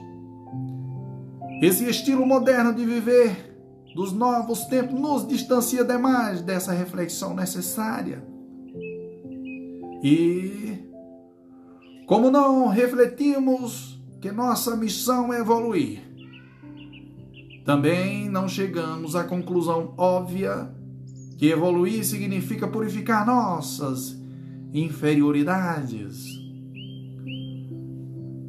Esse 1.62 1.88
estilo 1.88 2.26
moderno 2.26 2.74
de 2.74 2.84
viver 2.84 3.55
dos 3.96 4.12
novos 4.12 4.66
tempos 4.66 5.00
nos 5.00 5.26
distancia 5.26 5.82
demais 5.86 6.42
dessa 6.42 6.74
reflexão 6.74 7.34
necessária. 7.34 8.22
E 10.04 10.78
como 12.06 12.30
não 12.30 12.68
refletimos 12.68 13.98
que 14.20 14.34
nossa 14.34 14.76
missão 14.76 15.34
é 15.34 15.40
evoluir, 15.40 16.02
também 17.64 18.30
não 18.30 18.50
chegamos 18.50 19.16
à 19.16 19.24
conclusão 19.24 19.94
óbvia 19.98 20.70
que 21.38 21.48
evoluir 21.48 22.04
significa 22.04 22.68
purificar 22.68 23.26
nossas 23.26 24.22
inferioridades. 24.74 26.26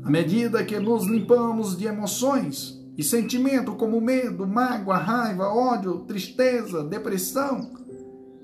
À 0.03 0.11
medida 0.11 0.65
que 0.65 0.79
nos 0.81 1.07
limpamos 1.07 1.77
de 1.77 1.87
emoções 1.87 2.76
e 2.97 3.03
sentimentos 3.03 3.75
como 3.77 4.01
medo, 4.01 4.47
mágoa, 4.47 4.97
raiva, 4.97 5.49
ódio, 5.49 5.99
tristeza, 6.01 6.83
depressão, 6.83 7.71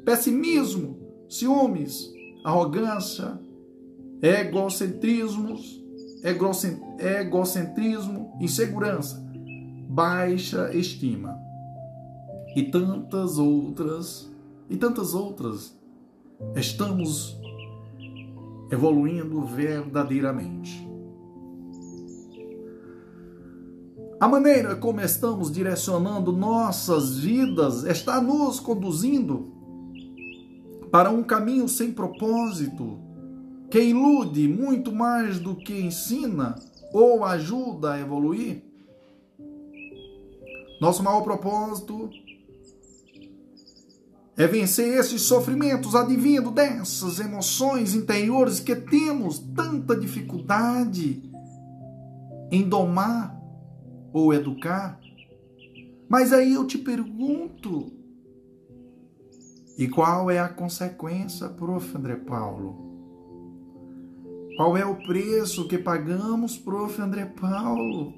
pessimismo, 0.04 0.98
ciúmes, 1.28 2.10
arrogância, 2.44 3.40
egocentrismos, 4.20 5.82
egocentrismo, 6.98 8.36
insegurança, 8.40 9.22
baixa 9.88 10.74
estima 10.74 11.40
e 12.54 12.64
tantas 12.64 13.38
outras 13.38 14.30
e 14.68 14.76
tantas 14.76 15.14
outras, 15.14 15.76
estamos 16.56 17.38
evoluindo 18.70 19.44
verdadeiramente. 19.44 20.91
A 24.22 24.28
maneira 24.28 24.76
como 24.76 25.00
estamos 25.00 25.50
direcionando 25.50 26.30
nossas 26.30 27.18
vidas 27.18 27.82
está 27.82 28.20
nos 28.20 28.61
conduzindo 28.61 29.52
para 30.92 31.11
um 31.11 31.24
caminho 31.24 31.68
sem 31.68 31.90
propósito, 31.90 33.00
que 33.68 33.80
ilude 33.80 34.46
muito 34.46 34.92
mais 34.92 35.40
do 35.40 35.56
que 35.56 35.72
ensina 35.72 36.54
ou 36.92 37.24
ajuda 37.24 37.94
a 37.94 37.98
evoluir. 38.00 38.62
Nosso 40.80 41.02
maior 41.02 41.22
propósito 41.22 42.08
é 44.37 44.46
vencer 44.46 45.00
esses 45.00 45.22
sofrimentos 45.22 45.96
advindo 45.96 46.52
dessas 46.52 47.18
emoções 47.18 47.92
interiores 47.92 48.61
que 48.61 48.76
temos 48.76 49.40
tanta 49.40 49.96
dificuldade 49.96 51.28
em 52.52 52.68
domar 52.68 53.41
ou 54.12 54.33
educar. 54.33 55.01
Mas 56.09 56.33
aí 56.33 56.55
eu 56.55 56.66
te 56.66 56.79
pergunto, 56.79 57.92
e 59.79 59.88
qual 59.88 60.31
é 60.31 60.38
a 60.38 60.48
consequência, 60.48 61.48
prof. 61.48 61.96
André 61.96 62.16
Paulo? 62.16 62.90
Qual 64.57 64.77
é 64.77 64.85
o 64.85 64.96
preço 64.96 65.66
que 65.66 65.79
pagamos, 65.79 66.59
prof. 66.59 67.01
André 67.01 67.27
Paulo? 67.27 68.14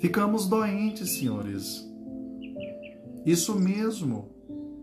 Ficamos 0.00 0.48
doentes, 0.48 1.18
senhores 1.18 1.94
isso 3.24 3.58
mesmo, 3.58 4.28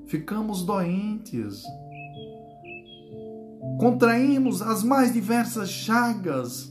ficamos 0.08 0.64
doentes. 0.64 1.64
Contraímos 3.80 4.62
as 4.62 4.84
mais 4.84 5.14
diversas 5.14 5.70
chagas 5.70 6.71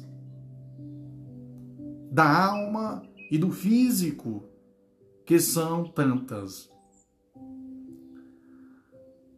da 2.11 2.47
alma 2.47 3.03
e 3.31 3.39
do 3.39 3.53
físico, 3.53 4.43
que 5.25 5.39
são 5.39 5.85
tantas. 5.85 6.69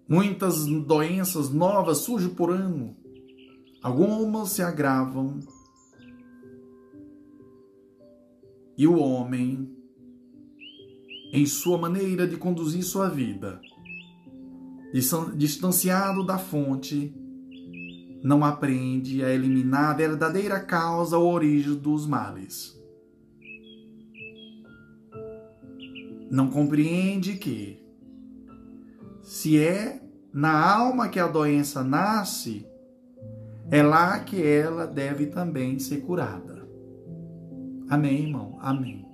Muitas 0.09 0.67
doenças 0.67 1.51
novas 1.51 1.99
surgem 1.99 2.35
por 2.35 2.51
ano. 2.51 2.97
Algumas 3.83 4.51
se 4.51 4.63
agravam. 4.63 5.39
E 8.77 8.87
o 8.87 8.99
homem 8.99 9.71
em 11.33 11.47
sua 11.47 11.79
maneira 11.79 12.27
de 12.27 12.37
conduzir 12.37 12.83
sua 12.83 13.09
vida. 13.09 13.61
Distanciado 15.37 16.25
da 16.25 16.39
fonte, 16.39 17.15
não 18.23 18.45
aprende 18.45 19.25
a 19.25 19.31
eliminar 19.31 19.91
a 19.91 19.95
verdadeira 19.95 20.61
causa 20.61 21.19
ou 21.19 21.33
origem 21.33 21.75
dos 21.75 22.07
males. 22.07 22.81
Não 26.31 26.49
compreende 26.49 27.35
que, 27.35 27.83
se 29.23 29.59
é 29.59 30.01
na 30.33 30.75
alma 30.75 31.09
que 31.09 31.21
a 31.21 31.27
doença 31.27 31.83
nasce, 31.83 32.67
é 33.71 33.83
lá 33.83 34.21
que 34.21 34.43
ela 34.43 34.87
deve 34.87 35.27
também 35.27 35.79
ser 35.79 36.03
curada. 36.03 36.67
Amém, 37.89 38.27
irmão? 38.27 38.59
Amém. 38.61 39.13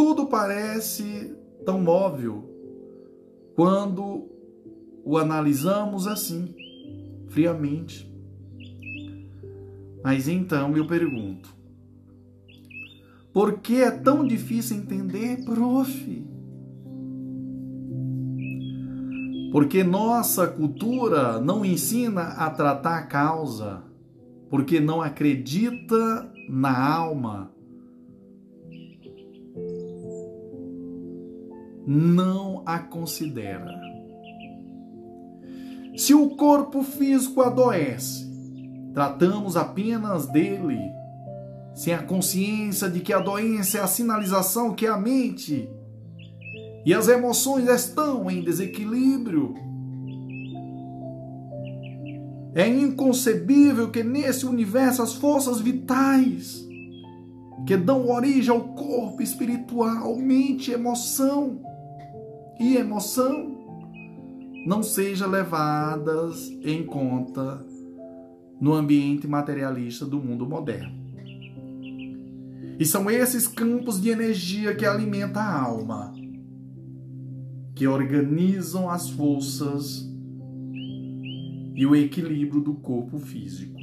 tudo 0.00 0.26
parece 0.26 1.36
tão 1.62 1.78
móvel 1.82 2.42
quando 3.54 4.30
o 5.04 5.16
analisamos 5.16 6.06
assim, 6.06 6.54
friamente. 7.28 8.10
Mas 10.02 10.28
então 10.28 10.76
eu 10.76 10.86
pergunto: 10.86 11.54
por 13.32 13.58
que 13.60 13.82
é 13.82 13.90
tão 13.90 14.26
difícil 14.26 14.76
entender, 14.76 15.44
prof? 15.44 16.26
Porque 19.52 19.82
nossa 19.82 20.46
cultura 20.46 21.40
não 21.40 21.64
ensina 21.64 22.22
a 22.22 22.50
tratar 22.50 22.98
a 22.98 23.06
causa, 23.06 23.82
porque 24.48 24.78
não 24.78 25.02
acredita 25.02 26.30
na 26.48 26.94
alma 26.94 27.50
não 31.86 32.62
a 32.64 32.78
considera. 32.78 33.89
Se 36.00 36.14
o 36.14 36.30
corpo 36.30 36.82
físico 36.82 37.42
adoece, 37.42 38.26
tratamos 38.94 39.54
apenas 39.54 40.24
dele, 40.24 40.78
sem 41.74 41.92
a 41.92 42.02
consciência 42.02 42.88
de 42.88 43.00
que 43.00 43.12
a 43.12 43.18
doença 43.18 43.76
é 43.76 43.82
a 43.82 43.86
sinalização 43.86 44.72
que 44.72 44.86
a 44.86 44.96
mente 44.96 45.68
e 46.86 46.94
as 46.94 47.06
emoções 47.06 47.68
estão 47.68 48.30
em 48.30 48.40
desequilíbrio. 48.40 49.52
É 52.54 52.66
inconcebível 52.66 53.90
que 53.90 54.02
nesse 54.02 54.46
universo 54.46 55.02
as 55.02 55.12
forças 55.12 55.60
vitais 55.60 56.66
que 57.66 57.76
dão 57.76 58.08
origem 58.08 58.50
ao 58.50 58.68
corpo 58.68 59.20
espiritual, 59.20 60.16
mente, 60.16 60.70
emoção, 60.72 61.60
e 62.58 62.78
emoção 62.78 63.59
não 64.70 64.84
sejam 64.84 65.28
levadas 65.28 66.48
em 66.62 66.86
conta 66.86 67.60
no 68.60 68.72
ambiente 68.72 69.26
materialista 69.26 70.06
do 70.06 70.20
mundo 70.20 70.46
moderno. 70.46 70.94
E 72.78 72.84
são 72.84 73.10
esses 73.10 73.48
campos 73.48 74.00
de 74.00 74.10
energia 74.10 74.72
que 74.76 74.86
alimentam 74.86 75.42
a 75.42 75.60
alma, 75.60 76.14
que 77.74 77.84
organizam 77.88 78.88
as 78.88 79.10
forças 79.10 80.08
e 81.74 81.84
o 81.84 81.96
equilíbrio 81.96 82.60
do 82.60 82.74
corpo 82.74 83.18
físico. 83.18 83.80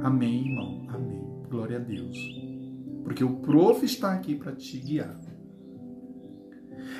Amém, 0.00 0.52
irmão. 0.52 0.86
Amém. 0.88 1.22
Glória 1.50 1.76
a 1.76 1.80
Deus. 1.80 2.16
Porque 3.04 3.22
o 3.22 3.40
prof 3.40 3.84
está 3.84 4.14
aqui 4.14 4.36
para 4.36 4.52
te 4.52 4.78
guiar. 4.78 5.25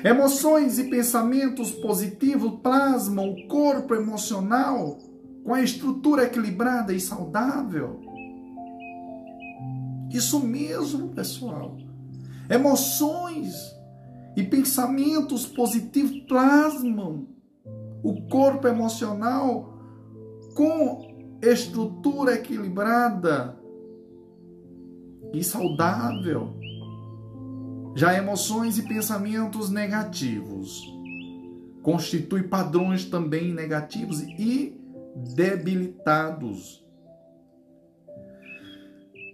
Emoções 0.03 0.77
e 0.79 0.85
pensamentos 0.85 1.71
positivos 1.71 2.59
plasmam 2.61 3.31
o 3.31 3.47
corpo 3.47 3.95
emocional 3.95 4.97
com 5.43 5.53
a 5.53 5.61
estrutura 5.61 6.23
equilibrada 6.23 6.93
e 6.93 6.99
saudável. 6.99 7.99
Isso 10.11 10.39
mesmo, 10.39 11.09
pessoal. 11.09 11.77
Emoções 12.49 13.53
e 14.35 14.43
pensamentos 14.43 15.45
positivos 15.45 16.19
plasmam 16.27 17.27
o 18.03 18.27
corpo 18.27 18.67
emocional 18.67 19.77
com 20.53 21.37
estrutura 21.41 22.35
equilibrada 22.35 23.57
e 25.33 25.43
saudável. 25.43 26.56
Já 27.97 28.15
emoções 28.15 28.77
e 28.77 28.83
pensamentos 28.83 29.71
negativos 29.71 30.83
constituem 31.81 32.43
padrões 32.43 33.05
também 33.05 33.51
negativos 33.51 34.21
e 34.21 34.79
debilitados. 35.33 36.85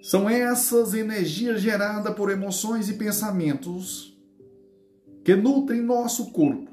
São 0.02 0.30
essas 0.30 0.93
energias 0.93 1.60
geradas 1.60 2.15
por 2.15 2.32
emoções 2.32 2.88
e 2.88 2.93
pensamentos 2.93 4.17
que 5.26 5.36
nutrem 5.36 5.82
nosso 5.82 6.32
corpo. 6.32 6.71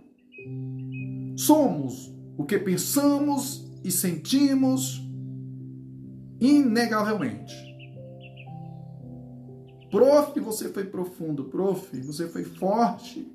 Somos 1.37 2.15
o 2.39 2.45
que 2.45 2.57
pensamos 2.57 3.69
e 3.83 3.91
sentimos 3.91 5.03
inegavelmente. 6.41 7.70
Prof, 9.91 10.39
você 10.39 10.69
foi 10.69 10.85
profundo, 10.85 11.45
prof, 11.45 12.01
você 12.01 12.29
foi 12.29 12.45
forte. 12.45 13.27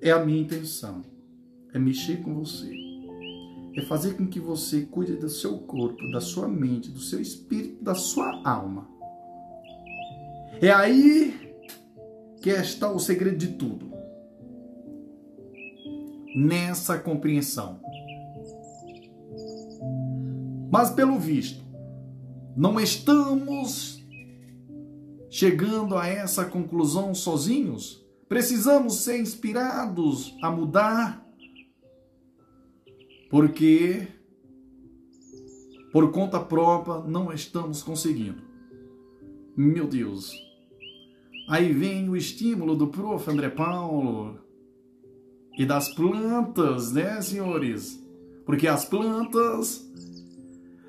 É 0.00 0.10
a 0.10 0.24
minha 0.24 0.40
intenção. 0.40 1.02
É 1.74 1.78
mexer 1.78 2.22
com 2.22 2.34
você. 2.34 2.72
É 3.76 3.82
fazer 3.82 4.14
com 4.14 4.26
que 4.26 4.40
você 4.40 4.82
cuide 4.82 5.16
do 5.16 5.28
seu 5.28 5.58
corpo, 5.58 6.10
da 6.10 6.20
sua 6.20 6.48
mente, 6.48 6.90
do 6.90 7.00
seu 7.00 7.20
espírito, 7.20 7.82
da 7.82 7.94
sua 7.94 8.40
alma. 8.48 8.88
É 10.60 10.70
aí 10.70 11.54
que 12.40 12.50
está 12.50 12.90
o 12.90 12.98
segredo 12.98 13.36
de 13.36 13.48
tudo. 13.48 13.90
Nessa 16.34 16.98
compreensão. 16.98 17.80
Mas 20.70 20.90
pelo 20.90 21.18
visto, 21.18 21.64
não 22.56 22.78
estamos 22.78 23.99
chegando 25.30 25.96
a 25.96 26.06
essa 26.06 26.44
conclusão 26.44 27.14
sozinhos. 27.14 28.04
Precisamos 28.28 28.96
ser 28.96 29.20
inspirados 29.20 30.36
a 30.42 30.50
mudar, 30.50 31.26
porque 33.30 34.06
por 35.92 36.10
conta 36.10 36.38
própria 36.38 36.98
não 37.00 37.32
estamos 37.32 37.82
conseguindo. 37.82 38.42
Meu 39.56 39.86
Deus. 39.86 40.32
Aí 41.48 41.72
vem 41.72 42.08
o 42.08 42.16
estímulo 42.16 42.76
do 42.76 42.86
prof. 42.88 43.28
André 43.28 43.48
Paulo 43.48 44.38
e 45.58 45.66
das 45.66 45.92
plantas, 45.94 46.92
né, 46.92 47.20
senhores? 47.20 48.00
Porque 48.46 48.68
as 48.68 48.84
plantas 48.84 49.84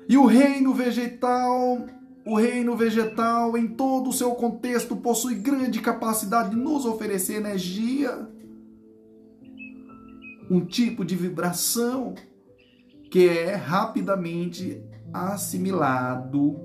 e 0.08 0.16
o 0.16 0.26
reino 0.26 0.72
vegetal, 0.72 1.84
o 2.24 2.36
reino 2.36 2.76
vegetal 2.76 3.56
em 3.56 3.66
todo 3.66 4.10
o 4.10 4.12
seu 4.12 4.32
contexto 4.32 4.94
possui 4.94 5.34
grande 5.34 5.80
capacidade 5.80 6.50
de 6.50 6.56
nos 6.56 6.84
oferecer 6.86 7.34
energia, 7.34 8.28
um 10.50 10.64
tipo 10.64 11.04
de 11.04 11.16
vibração 11.16 12.14
que 13.10 13.28
é 13.28 13.54
rapidamente 13.54 14.82
assimilado 15.12 16.56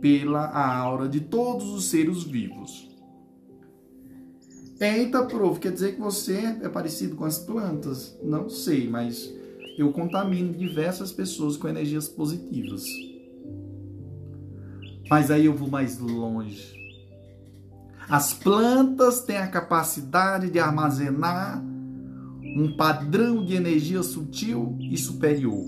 pela 0.00 0.46
aura 0.50 1.08
de 1.08 1.20
todos 1.20 1.68
os 1.68 1.84
seres 1.90 2.22
vivos. 2.22 2.88
Eita, 4.80 5.26
prof, 5.26 5.60
quer 5.60 5.72
dizer 5.72 5.94
que 5.94 6.00
você 6.00 6.56
é 6.62 6.68
parecido 6.68 7.14
com 7.14 7.26
as 7.26 7.38
plantas? 7.38 8.18
Não 8.22 8.48
sei, 8.48 8.88
mas 8.88 9.30
eu 9.76 9.92
contamino 9.92 10.54
diversas 10.54 11.12
pessoas 11.12 11.56
com 11.58 11.68
energias 11.68 12.08
positivas. 12.08 13.09
Mas 15.10 15.30
aí 15.30 15.46
eu 15.46 15.54
vou 15.54 15.68
mais 15.68 15.98
longe. 15.98 16.78
As 18.08 18.32
plantas 18.32 19.22
têm 19.22 19.36
a 19.36 19.48
capacidade 19.48 20.50
de 20.50 20.58
armazenar 20.58 21.62
um 22.56 22.74
padrão 22.76 23.44
de 23.44 23.54
energia 23.54 24.02
sutil 24.02 24.76
e 24.80 24.96
superior, 24.96 25.64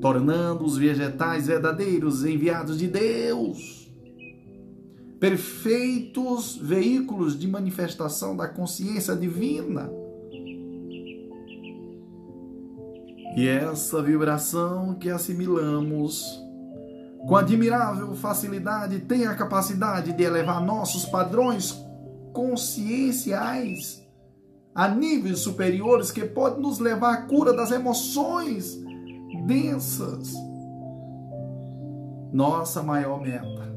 tornando 0.00 0.64
os 0.64 0.76
vegetais 0.76 1.46
verdadeiros 1.46 2.24
enviados 2.24 2.78
de 2.78 2.88
Deus, 2.88 3.92
perfeitos 5.18 6.56
veículos 6.56 7.38
de 7.38 7.46
manifestação 7.46 8.36
da 8.36 8.48
consciência 8.48 9.14
divina 9.14 9.90
E 13.36 13.46
essa 13.46 14.02
vibração 14.02 14.94
que 14.94 15.08
assimilamos 15.08 16.38
com 17.26 17.36
admirável 17.36 18.14
facilidade 18.14 19.00
tem 19.00 19.26
a 19.26 19.34
capacidade 19.34 20.12
de 20.12 20.22
elevar 20.22 20.62
nossos 20.62 21.04
padrões 21.04 21.84
conscienciais 22.32 24.00
a 24.74 24.88
níveis 24.88 25.40
superiores 25.40 26.10
que 26.10 26.24
pode 26.24 26.60
nos 26.60 26.78
levar 26.78 27.12
à 27.12 27.22
cura 27.22 27.52
das 27.52 27.70
emoções 27.70 28.78
densas. 29.46 30.32
Nossa 32.32 32.82
maior 32.82 33.20
meta. 33.20 33.70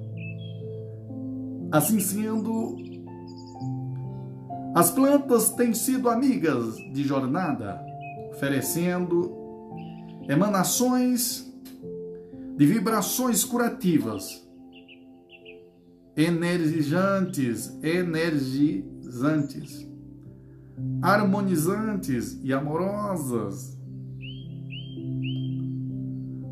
Assim 1.72 2.00
sendo, 2.00 2.78
as 4.76 4.92
plantas 4.92 5.50
têm 5.50 5.74
sido 5.74 6.10
amigas 6.10 6.76
de 6.94 7.04
jornada, 7.04 7.84
oferecendo 8.32 9.36
emanações 10.30 11.53
de 12.56 12.66
vibrações 12.66 13.44
curativas, 13.44 14.48
energizantes, 16.16 17.76
energizantes, 17.82 19.90
harmonizantes 21.02 22.40
e 22.44 22.54
amorosas. 22.54 23.76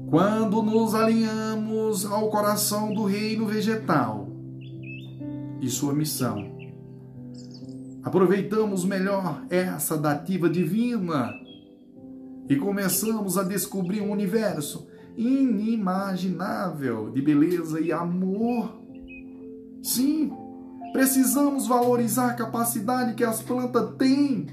Quando 0.10 0.64
nos 0.64 0.96
alinhamos 0.96 2.06
ao 2.06 2.30
coração 2.30 2.94
do 2.94 3.06
reino 3.06 3.46
vegetal 3.46 4.28
e 5.62 5.70
sua 5.70 5.94
missão, 5.94 6.52
aproveitamos 8.04 8.84
melhor 8.84 9.46
essa 9.50 9.98
dativa 9.98 10.50
divina 10.50 11.32
e 12.50 12.58
começamos 12.58 13.38
a 13.38 13.44
descobrir 13.44 14.02
um 14.02 14.12
universo 14.12 14.91
inimaginável 15.18 17.12
de 17.12 17.22
beleza 17.22 17.80
e 17.80 17.92
amor. 17.92 18.80
Sim, 19.84 20.32
precisamos 20.94 21.68
valorizar 21.68 22.32
a 22.32 22.34
capacidade 22.34 23.14
que 23.16 23.24
as 23.24 23.42
plantas 23.42 23.96
têm 23.98 24.48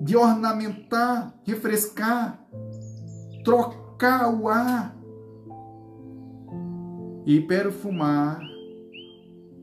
de 0.00 0.16
ornamentar, 0.16 1.34
refrescar, 1.44 2.38
trocar 3.44 4.32
o 4.34 4.48
ar 4.48 4.94
e 7.26 7.40
perfumar 7.40 8.40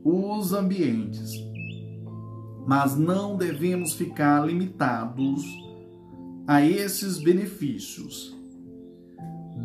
os 0.04 0.52
ambientes 0.52 1.52
mas 2.66 2.96
não 2.96 3.36
devemos 3.36 3.94
ficar 3.94 4.46
limitados 4.46 5.42
a 6.46 6.64
esses 6.64 7.18
benefícios. 7.18 8.36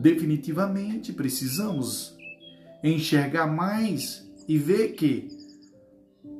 Definitivamente 0.01 1.11
precisamos 1.11 2.15
enxergar 2.83 3.47
mais 3.47 4.25
e 4.47 4.57
ver 4.57 4.93
que 4.93 5.27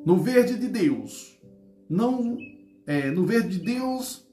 no 0.06 0.18
verde 0.18 0.58
de 0.58 0.68
Deus, 0.68 1.38
não 1.90 2.38
é, 2.86 3.12
no 3.12 3.26
verde 3.26 3.58
de 3.58 3.66
Deus 3.66 4.26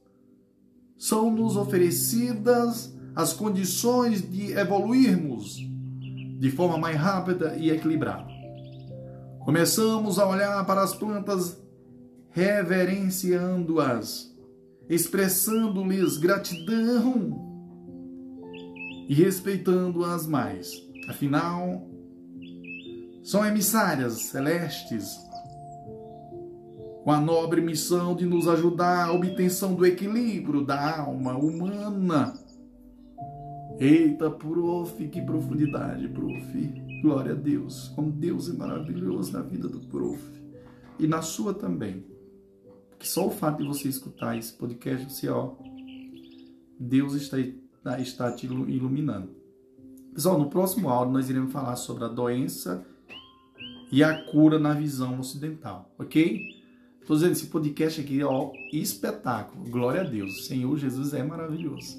são 0.97 1.31
nos 1.31 1.57
oferecidas 1.57 2.95
as 3.14 3.33
condições 3.33 4.23
de 4.23 4.53
evoluirmos 4.53 5.57
de 6.38 6.51
forma 6.51 6.79
mais 6.79 6.97
rápida 6.97 7.57
e 7.57 7.71
equilibrada. 7.71 8.33
Começamos 9.40 10.19
a 10.19 10.27
olhar 10.27 10.64
para 10.67 10.83
as 10.83 10.95
plantas 10.95 11.62
reverenciando-as, 12.31 14.34
expressando-lhes 14.88 16.16
gratidão. 16.16 17.53
e 19.09 19.14
respeitando-as 19.14 20.27
mais. 20.27 20.70
Afinal, 21.09 21.87
são 23.23 23.44
emissárias 23.44 24.14
celestes 24.23 25.18
com 27.05 27.11
a 27.11 27.20
nobre 27.20 27.61
missão 27.61 28.16
de 28.16 28.25
nos 28.25 28.49
ajudar 28.49 29.09
à 29.09 29.12
obtenção 29.12 29.75
do 29.75 29.85
equilíbrio 29.85 30.64
da 30.64 31.01
alma 31.01 31.37
humana. 31.37 32.33
Eita, 33.79 34.31
prof, 34.31 35.09
que 35.09 35.20
profundidade, 35.20 36.09
prof. 36.09 36.83
Glória 37.03 37.33
a 37.33 37.35
Deus. 37.35 37.88
Como 37.94 38.11
Deus 38.11 38.49
é 38.49 38.55
maravilhoso 38.55 39.33
na 39.35 39.42
vida 39.42 39.68
do 39.68 39.81
prof. 39.81 40.23
E 40.99 41.07
na 41.07 41.20
sua 41.20 41.53
também. 41.53 42.07
Que 42.98 43.09
só 43.09 43.26
o 43.26 43.30
fato 43.30 43.62
de 43.62 43.68
você 43.68 43.88
escutar 43.88 44.37
esse 44.37 44.52
podcast, 44.52 45.12
você, 45.12 45.28
ó, 45.28 45.54
Deus 46.78 47.14
está, 47.14 47.38
está 47.98 48.33
te 48.33 48.46
iluminando. 48.46 49.30
Pessoal, 50.14 50.38
no 50.38 50.48
próximo 50.48 50.88
áudio 50.88 51.12
nós 51.12 51.28
iremos 51.28 51.52
falar 51.52 51.76
sobre 51.76 52.04
a 52.04 52.09
doença 52.09 52.87
e 53.90 54.02
a 54.02 54.24
cura 54.24 54.59
na 54.59 54.72
visão 54.72 55.18
ocidental, 55.18 55.92
ok? 55.98 56.40
Estou 57.00 57.16
dizendo, 57.16 57.33
esse 57.33 57.46
podcast 57.46 58.00
aqui 58.00 58.22
ó, 58.22 58.50
espetáculo. 58.72 59.68
Glória 59.68 60.00
a 60.00 60.04
Deus. 60.04 60.38
O 60.38 60.42
Senhor 60.44 60.78
Jesus 60.78 61.12
é 61.12 61.22
maravilhoso. 61.22 61.98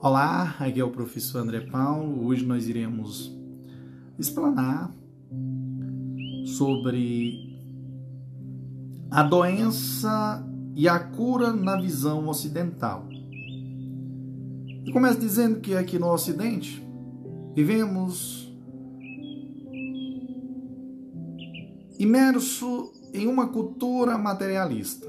Olá, 0.00 0.56
aqui 0.58 0.80
é 0.80 0.84
o 0.84 0.90
professor 0.90 1.38
André 1.38 1.60
Paulo. 1.60 2.26
Hoje 2.26 2.44
nós 2.44 2.68
iremos 2.68 3.32
explanar 4.18 4.92
sobre 6.44 7.53
a 9.14 9.22
doença 9.22 10.44
e 10.74 10.88
a 10.88 10.98
cura 10.98 11.52
na 11.52 11.80
visão 11.80 12.26
ocidental. 12.26 13.06
E 14.84 14.90
começo 14.92 15.20
dizendo 15.20 15.60
que 15.60 15.76
aqui 15.76 16.00
no 16.00 16.12
Ocidente 16.12 16.84
vivemos 17.54 18.52
imerso 21.96 22.92
em 23.12 23.28
uma 23.28 23.46
cultura 23.46 24.18
materialista, 24.18 25.06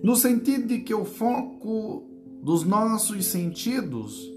no 0.00 0.14
sentido 0.14 0.68
de 0.68 0.78
que 0.78 0.94
o 0.94 1.04
foco 1.04 2.04
dos 2.40 2.62
nossos 2.62 3.26
sentidos 3.26 4.32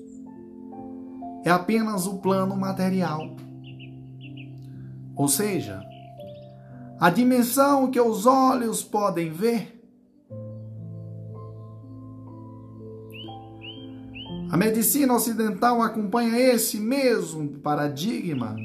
é 1.45 1.51
apenas 1.51 2.07
o 2.07 2.17
plano 2.17 2.57
material. 2.57 3.37
Ou 5.15 5.27
seja, 5.27 5.87
a 6.99 7.09
dimensão 7.09 7.89
que 7.89 7.99
os 7.99 8.25
olhos 8.25 8.83
podem 8.83 9.31
ver. 9.31 9.79
A 14.51 14.57
medicina 14.57 15.13
ocidental 15.13 15.81
acompanha 15.81 16.37
esse 16.37 16.79
mesmo 16.79 17.59
paradigma 17.59 18.55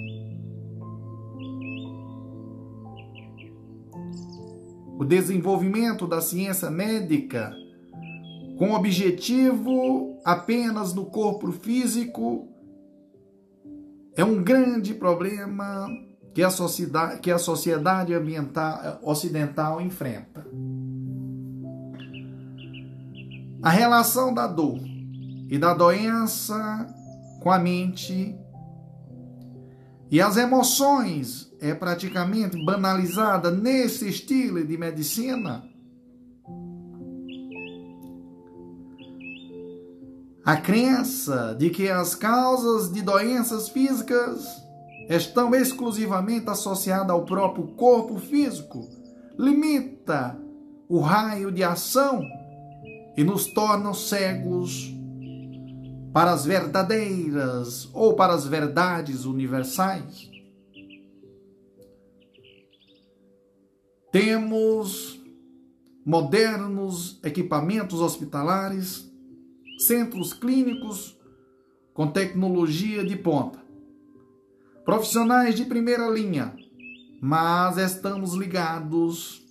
o 4.96 5.04
desenvolvimento 5.04 6.06
da 6.06 6.20
ciência 6.20 6.70
médica 6.70 7.54
com 8.56 8.72
objetivo 8.72 10.18
apenas 10.24 10.94
no 10.94 11.06
corpo 11.06 11.50
físico 11.50 12.48
é 14.16 14.24
um 14.24 14.42
grande 14.42 14.94
problema 14.94 15.88
que 16.34 16.42
a 16.42 16.50
sociedade, 16.50 17.20
que 17.20 17.30
a 17.30 17.38
sociedade 17.38 18.12
ambiental, 18.12 18.98
ocidental 19.02 19.80
enfrenta. 19.80 20.44
A 23.62 23.70
relação 23.70 24.34
da 24.34 24.46
dor 24.48 24.80
e 25.48 25.56
da 25.56 25.72
doença 25.72 26.86
com 27.40 27.50
a 27.50 27.58
mente 27.58 28.36
e 30.10 30.20
as 30.20 30.36
emoções 30.36 31.52
é 31.60 31.72
praticamente 31.72 32.62
banalizada 32.64 33.50
nesse 33.50 34.08
estilo 34.08 34.64
de 34.66 34.76
medicina. 34.76 35.64
A 40.44 40.56
crença 40.56 41.56
de 41.58 41.70
que 41.70 41.88
as 41.88 42.14
causas 42.14 42.92
de 42.92 43.00
doenças 43.00 43.68
físicas 43.68 44.63
estão 45.08 45.54
exclusivamente 45.54 46.48
associadas 46.48 47.10
ao 47.10 47.24
próprio 47.24 47.68
corpo 47.68 48.18
físico 48.18 48.88
limita 49.38 50.40
o 50.88 51.00
raio 51.00 51.50
de 51.50 51.62
ação 51.62 52.22
e 53.16 53.24
nos 53.24 53.46
torna 53.46 53.92
cegos 53.94 54.92
para 56.12 56.32
as 56.32 56.44
verdadeiras 56.44 57.88
ou 57.92 58.14
para 58.14 58.32
as 58.34 58.46
verdades 58.46 59.24
universais. 59.24 60.30
Temos 64.12 65.20
modernos 66.06 67.18
equipamentos 67.24 68.00
hospitalares, 68.00 69.10
centros 69.78 70.32
clínicos 70.32 71.18
com 71.92 72.06
tecnologia 72.06 73.04
de 73.04 73.16
ponta, 73.16 73.63
profissionais 74.84 75.54
de 75.54 75.64
primeira 75.64 76.08
linha, 76.08 76.54
mas 77.20 77.78
estamos 77.78 78.34
ligados 78.34 79.42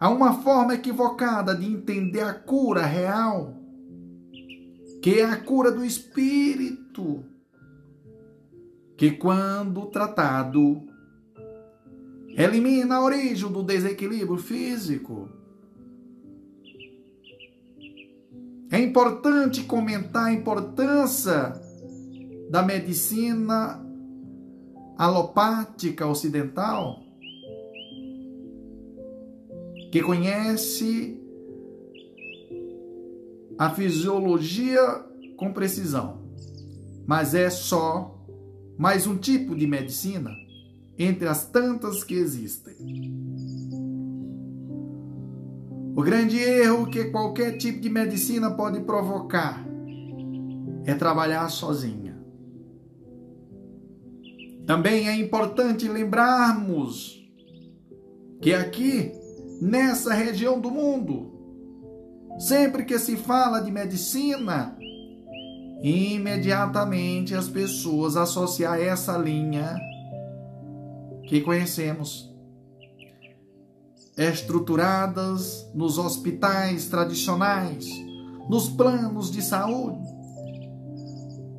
a 0.00 0.08
uma 0.08 0.42
forma 0.42 0.74
equivocada 0.74 1.54
de 1.54 1.66
entender 1.66 2.22
a 2.22 2.34
cura 2.34 2.84
real, 2.84 3.54
que 5.02 5.20
é 5.20 5.24
a 5.24 5.36
cura 5.36 5.70
do 5.70 5.84
espírito, 5.84 7.24
que 8.96 9.12
quando 9.12 9.86
tratado 9.86 10.92
Elimina 12.34 12.96
a 12.96 13.02
origem 13.02 13.50
do 13.52 13.62
desequilíbrio 13.62 14.38
físico. 14.38 15.28
É 18.70 18.78
importante 18.78 19.64
comentar 19.64 20.26
a 20.26 20.32
importância 20.32 21.52
da 22.50 22.62
medicina 22.62 23.84
alopática 25.02 26.06
ocidental, 26.06 27.02
que 29.90 30.00
conhece 30.00 31.20
a 33.58 33.68
fisiologia 33.70 34.80
com 35.36 35.52
precisão, 35.52 36.22
mas 37.04 37.34
é 37.34 37.50
só 37.50 38.16
mais 38.78 39.04
um 39.04 39.16
tipo 39.16 39.56
de 39.56 39.66
medicina 39.66 40.30
entre 40.96 41.26
as 41.26 41.48
tantas 41.48 42.04
que 42.04 42.14
existem. 42.14 42.76
O 45.96 46.02
grande 46.02 46.38
erro 46.38 46.86
que 46.86 47.06
qualquer 47.06 47.56
tipo 47.56 47.80
de 47.80 47.90
medicina 47.90 48.52
pode 48.52 48.78
provocar 48.82 49.66
é 50.84 50.94
trabalhar 50.94 51.48
sozinha. 51.48 52.01
Também 54.66 55.08
é 55.08 55.16
importante 55.16 55.88
lembrarmos 55.88 57.20
que 58.40 58.54
aqui, 58.54 59.12
nessa 59.60 60.14
região 60.14 60.60
do 60.60 60.70
mundo, 60.70 61.32
sempre 62.38 62.84
que 62.84 62.98
se 62.98 63.16
fala 63.16 63.60
de 63.60 63.70
medicina, 63.70 64.76
imediatamente 65.82 67.34
as 67.34 67.48
pessoas 67.48 68.16
associam 68.16 68.74
essa 68.74 69.16
linha 69.18 69.76
que 71.28 71.40
conhecemos, 71.40 72.32
estruturadas 74.16 75.68
nos 75.74 75.98
hospitais 75.98 76.86
tradicionais, 76.86 77.86
nos 78.48 78.68
planos 78.68 79.30
de 79.30 79.42
saúde, 79.42 80.06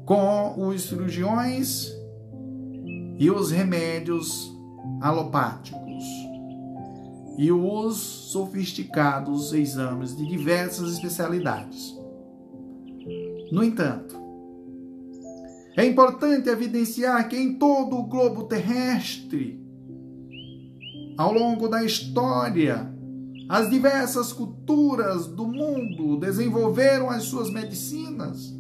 com 0.06 0.68
os 0.68 0.84
cirurgiões 0.84 1.93
e 3.18 3.30
os 3.30 3.52
remédios 3.52 4.52
alopáticos 5.02 6.04
e 7.38 7.52
os 7.52 7.98
sofisticados 7.98 9.54
exames 9.54 10.16
de 10.16 10.26
diversas 10.28 10.94
especialidades. 10.94 11.98
No 13.52 13.64
entanto, 13.64 14.16
é 15.76 15.86
importante 15.86 16.50
evidenciar 16.50 17.28
que 17.28 17.36
em 17.36 17.58
todo 17.58 17.98
o 17.98 18.04
globo 18.04 18.44
terrestre 18.44 19.64
ao 21.18 21.34
longo 21.34 21.68
da 21.68 21.84
história, 21.84 22.92
as 23.48 23.70
diversas 23.70 24.34
culturas 24.34 25.28
do 25.28 25.48
mundo 25.48 26.18
desenvolveram 26.18 27.10
as 27.10 27.24
suas 27.24 27.52
medicinas, 27.52 28.54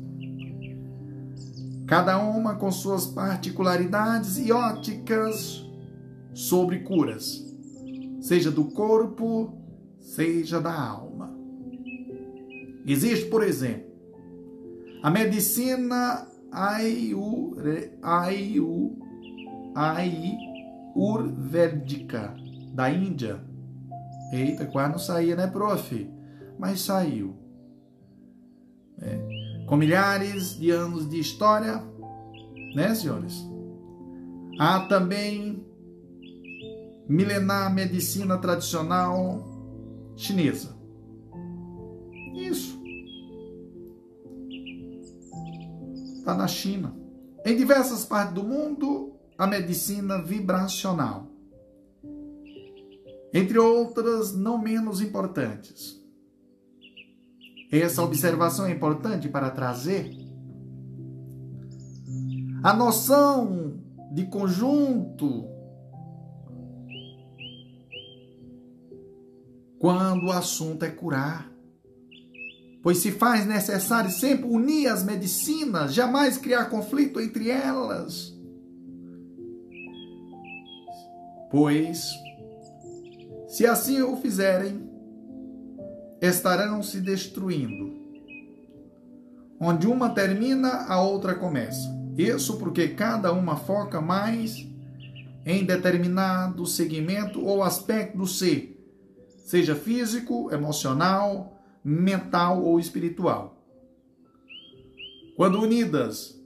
cada 1.94 2.18
uma 2.18 2.56
com 2.56 2.72
suas 2.72 3.06
particularidades 3.06 4.40
e 4.40 4.52
óticas 4.52 5.64
sobre 6.34 6.80
curas, 6.80 7.46
seja 8.20 8.50
do 8.50 8.66
corpo, 8.66 9.56
seja 10.00 10.60
da 10.60 10.74
alma. 10.74 11.38
Existe, 12.84 13.28
por 13.28 13.44
exemplo, 13.44 13.94
A 15.04 15.12
medicina 15.12 16.28
ayurvédica 19.76 22.34
da 22.74 22.90
Índia. 22.90 23.40
Eita, 24.32 24.66
quase 24.66 24.92
não 24.94 24.98
saía, 24.98 25.36
né, 25.36 25.46
prof? 25.46 26.12
Mas 26.58 26.82
saiu. 26.82 27.36
É. 29.00 29.33
Com 29.68 29.78
milhares 29.78 30.58
de 30.58 30.72
anos 30.72 31.10
de 31.10 31.20
história, 31.20 31.84
né, 32.76 32.94
senhores? 32.94 33.36
Há 34.60 34.82
também 34.82 35.66
milenar 37.08 37.74
medicina 37.74 38.38
tradicional 38.38 39.44
chinesa. 40.16 40.78
Isso. 42.36 42.82
Está 46.18 46.36
na 46.36 46.48
China. 46.48 46.96
Em 47.46 47.56
diversas 47.56 48.06
partes 48.06 48.34
do 48.34 48.44
mundo, 48.44 49.14
a 49.38 49.48
medicina 49.48 50.22
vibracional. 50.22 51.28
Entre 53.34 53.58
outras, 53.58 54.34
não 54.34 54.58
menos 54.58 55.02
importantes. 55.02 56.03
Essa 57.82 58.04
observação 58.04 58.68
é 58.68 58.72
importante 58.72 59.28
para 59.28 59.50
trazer 59.50 60.16
a 62.62 62.72
noção 62.72 63.80
de 64.12 64.26
conjunto 64.28 65.48
quando 69.80 70.28
o 70.28 70.32
assunto 70.32 70.86
é 70.86 70.90
curar. 70.92 71.52
Pois 72.84 73.00
se 73.00 73.12
faz 73.12 73.48
necessário 73.48 74.12
sempre 74.12 74.46
unir 74.46 74.88
as 74.88 75.04
medicinas, 75.04 75.96
jamais 75.96 76.38
criar 76.38 76.66
conflito 76.66 77.20
entre 77.20 77.50
elas. 77.50 78.38
Pois, 81.50 82.08
se 83.48 83.66
assim 83.66 84.00
o 84.04 84.16
fizerem, 84.18 84.93
estarão 86.26 86.82
se 86.82 87.02
destruindo. 87.02 88.02
Onde 89.60 89.88
uma 89.88 90.10
termina, 90.10 90.86
a 90.88 91.02
outra 91.02 91.36
começa. 91.36 91.94
Isso 92.18 92.58
porque 92.58 92.88
cada 92.90 93.34
uma 93.34 93.58
foca 93.58 94.00
mais 94.00 94.66
em 95.46 95.66
determinado 95.66 96.66
segmento 96.66 97.44
ou 97.44 97.62
aspecto 97.62 98.18
do 98.18 98.26
ser 98.26 98.70
seja 99.44 99.76
físico, 99.76 100.50
emocional, 100.54 101.62
mental 101.84 102.64
ou 102.64 102.80
espiritual. 102.80 103.62
Quando 105.36 105.62
unidas, 105.62 106.40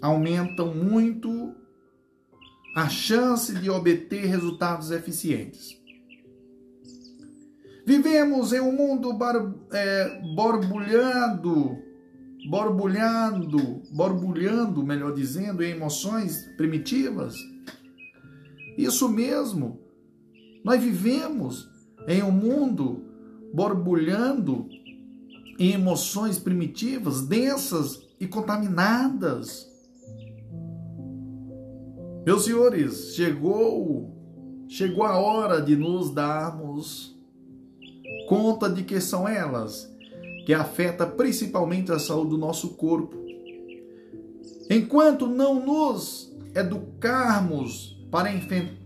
aumentam 0.00 0.72
muito 0.72 1.52
a 2.76 2.88
chance 2.88 3.52
de 3.54 3.68
obter 3.68 4.26
resultados 4.26 4.92
eficientes. 4.92 5.83
Vivemos 7.86 8.52
em 8.52 8.60
um 8.60 8.72
mundo 8.72 9.12
bar, 9.12 9.52
é, 9.72 10.20
borbulhando, 10.34 11.76
borbulhando, 12.48 13.82
borbulhando, 13.92 14.82
melhor 14.82 15.14
dizendo, 15.14 15.62
em 15.62 15.72
emoções 15.72 16.46
primitivas. 16.56 17.34
Isso 18.78 19.08
mesmo. 19.08 19.80
Nós 20.64 20.82
vivemos 20.82 21.68
em 22.08 22.22
um 22.22 22.30
mundo 22.30 23.04
borbulhando 23.52 24.66
em 25.58 25.72
emoções 25.72 26.38
primitivas, 26.38 27.26
densas 27.26 28.00
e 28.18 28.26
contaminadas. 28.26 29.70
Meus 32.24 32.44
senhores, 32.44 33.14
chegou 33.14 34.10
chegou 34.66 35.04
a 35.04 35.18
hora 35.18 35.60
de 35.60 35.76
nos 35.76 36.12
darmos 36.12 37.13
conta 38.26 38.68
de 38.68 38.82
que 38.82 39.00
são 39.00 39.28
elas 39.28 39.92
que 40.44 40.52
afeta 40.52 41.06
principalmente 41.06 41.90
a 41.90 41.98
saúde 41.98 42.30
do 42.30 42.38
nosso 42.38 42.70
corpo. 42.70 43.16
Enquanto 44.68 45.26
não 45.26 45.64
nos 45.64 46.32
educarmos 46.54 47.98
para, 48.10 48.30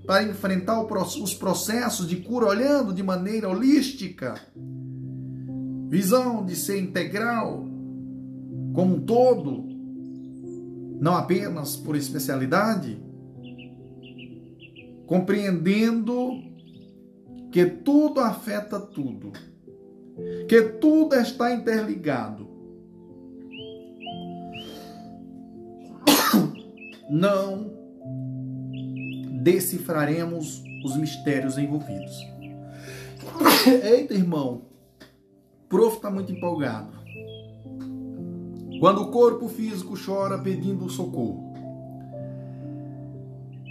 para 0.07 0.23
enfrentar 0.23 0.81
os 0.83 1.35
processos 1.35 2.09
de 2.09 2.17
cura 2.17 2.47
olhando 2.47 2.93
de 2.93 3.03
maneira 3.03 3.49
holística, 3.49 4.41
visão 5.89 6.45
de 6.45 6.55
ser 6.55 6.81
integral 6.81 7.67
como 8.73 8.97
um 8.97 9.01
todo, 9.01 9.65
não 11.01 11.15
apenas 11.15 11.77
por 11.77 11.97
especialidade, 11.97 13.03
compreendendo 15.07 16.48
que 17.51 17.65
tudo 17.67 18.21
afeta 18.21 18.79
tudo, 18.79 19.33
que 20.49 20.63
tudo 20.63 21.15
está 21.17 21.53
interligado. 21.55 22.49
Não 27.11 27.73
decifraremos 29.43 30.63
os 30.85 30.97
mistérios 30.97 31.57
envolvidos. 31.57 32.17
Eita, 33.67 34.15
irmão, 34.15 34.63
o 35.65 35.69
prof 35.69 35.97
está 35.97 36.11
muito 36.11 36.33
empolgado. 36.33 36.99
Quando 38.81 39.03
o 39.03 39.11
corpo 39.11 39.49
físico 39.49 39.95
chora 39.99 40.39
pedindo 40.39 40.89
socorro, 40.89 41.53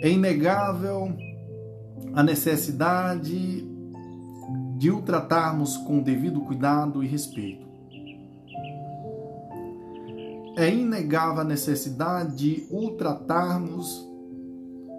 é 0.02 0.10
inegável 0.10 1.14
a 2.14 2.24
necessidade 2.24 3.67
de 4.78 4.92
o 4.92 5.02
tratarmos 5.02 5.76
com 5.78 6.02
devido 6.02 6.42
cuidado 6.42 7.04
e 7.04 7.08
respeito. 7.08 7.66
É 10.56 10.74
inegável 10.74 11.42
a 11.42 11.44
necessidade 11.44 12.36
de 12.36 12.68
o 12.72 12.92
tratarmos 12.92 14.08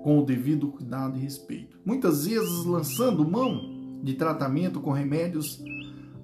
com 0.02 0.18
o 0.18 0.24
devido 0.24 0.68
cuidado 0.68 1.16
e 1.16 1.20
respeito. 1.20 1.78
Muitas 1.84 2.26
vezes 2.26 2.64
lançando 2.64 3.28
mão 3.28 4.00
de 4.02 4.14
tratamento 4.14 4.80
com 4.80 4.90
remédios 4.90 5.62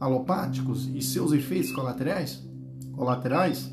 alopáticos 0.01 0.89
e 0.95 1.01
seus 1.01 1.33
efeitos 1.33 1.73
colaterais, 1.73 2.43
colaterais. 2.95 3.73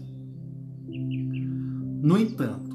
No 2.01 2.17
entanto, 2.17 2.71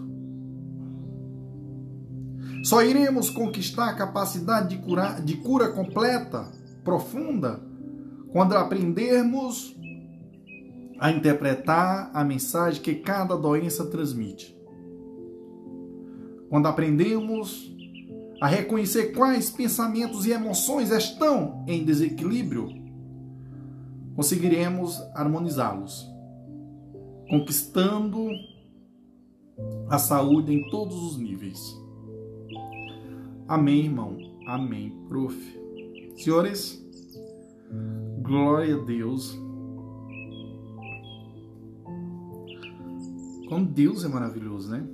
só 2.64 2.82
iremos 2.82 3.30
conquistar 3.30 3.90
a 3.90 3.94
capacidade 3.94 4.76
de, 4.76 4.82
curar, 4.82 5.22
de 5.22 5.36
cura 5.36 5.68
completa, 5.70 6.50
profunda, 6.87 7.61
quando 8.30 8.55
aprendermos 8.55 9.76
a 11.01 11.11
interpretar 11.11 12.11
a 12.14 12.24
mensagem 12.24 12.80
que 12.80 12.95
cada 12.95 13.37
doença 13.37 13.84
transmite. 13.87 14.57
Quando 16.49 16.68
aprendemos 16.68 17.76
a 18.41 18.47
reconhecer 18.47 19.12
quais 19.12 19.51
pensamentos 19.51 20.26
e 20.26 20.30
emoções 20.30 20.91
estão 20.91 21.64
em 21.66 21.84
desequilíbrio, 21.84 22.68
conseguiremos 24.14 25.03
harmonizá-los, 25.12 26.09
conquistando 27.28 28.28
a 29.91 29.99
saúde 29.99 30.55
em 30.55 30.70
todos 30.70 30.97
os 31.03 31.18
níveis. 31.18 31.61
Amém, 33.49 33.87
irmão. 33.87 34.16
Amém, 34.47 34.97
prof. 35.09 35.55
Senhores, 36.16 36.82
glória 38.22 38.74
a 38.74 38.78
Deus. 38.78 39.38
Como 43.48 43.66
Deus 43.66 44.04
é 44.04 44.08
maravilhoso, 44.08 44.70
né? 44.70 44.86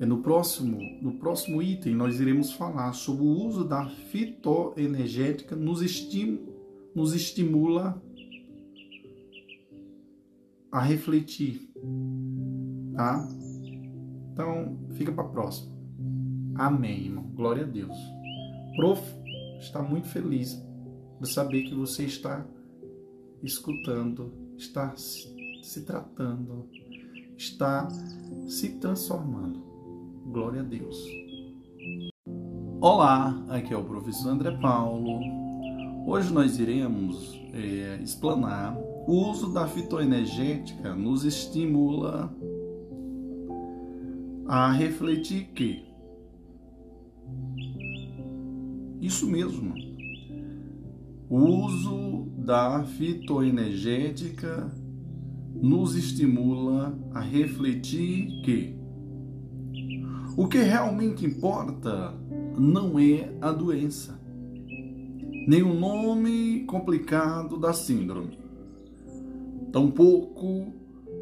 É 0.00 0.06
no 0.06 0.18
próximo, 0.18 0.78
no 1.00 1.14
próximo 1.18 1.62
item 1.62 1.94
nós 1.94 2.20
iremos 2.20 2.52
falar 2.52 2.92
sobre 2.92 3.24
o 3.24 3.28
uso 3.28 3.64
da 3.64 3.88
fitoenergética 3.88 5.54
nos, 5.54 5.80
estim, 5.80 6.40
nos 6.94 7.14
estimula 7.14 8.02
a 10.70 10.80
refletir, 10.80 11.70
tá? 12.96 13.26
Então, 14.32 14.76
fica 14.94 15.12
para 15.12 15.24
próxima. 15.28 15.72
Amém, 16.56 17.06
irmão. 17.06 17.24
Glória 17.34 17.62
a 17.62 17.66
Deus. 17.66 17.96
Está 19.64 19.82
muito 19.82 20.08
feliz 20.08 20.62
de 21.20 21.28
saber 21.28 21.62
que 21.62 21.74
você 21.74 22.04
está 22.04 22.46
escutando, 23.42 24.32
está 24.56 24.94
se 24.96 25.84
tratando, 25.84 26.68
está 27.36 27.88
se 28.46 28.78
transformando. 28.78 29.60
Glória 30.26 30.60
a 30.60 30.64
Deus. 30.64 31.02
Olá, 32.80 33.42
aqui 33.48 33.72
é 33.72 33.76
o 33.76 33.84
professor 33.84 34.30
André 34.30 34.50
Paulo. 34.58 35.20
Hoje 36.06 36.32
nós 36.32 36.58
iremos 36.58 37.32
é, 37.54 37.98
explanar 38.02 38.76
O 39.06 39.30
uso 39.30 39.50
da 39.54 39.66
fitoenergética 39.66 40.94
nos 40.94 41.24
estimula 41.24 42.34
a 44.46 44.70
refletir 44.72 45.44
que 45.54 45.93
isso 49.04 49.28
mesmo. 49.28 49.74
O 51.28 51.38
uso 51.38 52.26
da 52.38 52.84
fitoenergética 52.84 54.72
nos 55.54 55.94
estimula 55.94 56.98
a 57.12 57.20
refletir 57.20 58.42
que 58.42 58.76
o 60.36 60.48
que 60.48 60.58
realmente 60.58 61.24
importa 61.24 62.14
não 62.58 62.98
é 62.98 63.36
a 63.40 63.52
doença, 63.52 64.20
nem 65.46 65.62
o 65.62 65.74
nome 65.74 66.64
complicado 66.64 67.58
da 67.58 67.72
síndrome, 67.72 68.38
tampouco 69.72 70.72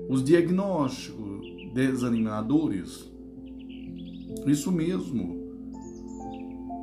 os 0.08 0.22
diagnósticos 0.22 1.46
desanimadores. 1.74 3.10
Isso 4.46 4.70
mesmo, 4.70 5.41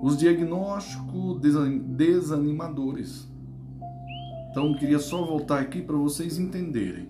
os 0.02 0.18
diagnósticos 0.18 1.40
desanimadores. 1.42 3.28
Então, 4.52 4.76
queria 4.76 5.00
só 5.00 5.24
voltar 5.24 5.60
aqui 5.60 5.82
para 5.82 5.96
vocês 5.96 6.40
entenderem. 6.40 7.08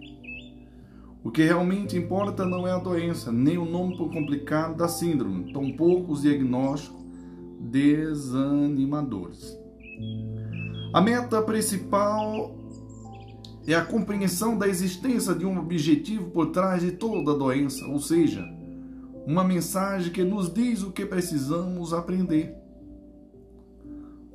O 1.24 1.32
que 1.32 1.44
realmente 1.44 1.98
importa 1.98 2.46
não 2.46 2.68
é 2.68 2.72
a 2.72 2.80
doença, 2.80 3.32
nem 3.32 3.58
o 3.58 3.66
nome 3.66 3.98
complicado 3.98 4.78
da 4.78 4.88
síndrome, 4.88 5.52
tampouco 5.52 6.14
os 6.14 6.22
diagnósticos 6.22 7.00
desanimadores. 7.60 9.58
A 10.94 11.02
meta 11.02 11.42
principal 11.42 12.56
é 13.68 13.76
a 13.76 13.86
compreensão 13.86 14.58
da 14.58 14.68
existência 14.68 15.36
de 15.36 15.46
um 15.46 15.60
objetivo 15.60 16.32
por 16.32 16.48
trás 16.48 16.82
de 16.82 16.92
toda 16.94 17.34
a 17.34 17.38
doença, 17.38 17.86
ou 17.86 18.00
seja, 18.00 18.44
uma 19.28 19.44
mensagem 19.44 20.12
que 20.12 20.24
nos 20.24 20.52
diz 20.52 20.82
o 20.82 20.92
que 20.92 21.06
precisamos 21.06 21.94
aprender. 21.94 22.59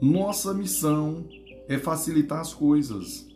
Nossa 0.04 0.52
missão 0.52 1.24
é 1.66 1.78
facilitar 1.78 2.38
as 2.38 2.52
coisas, 2.52 3.26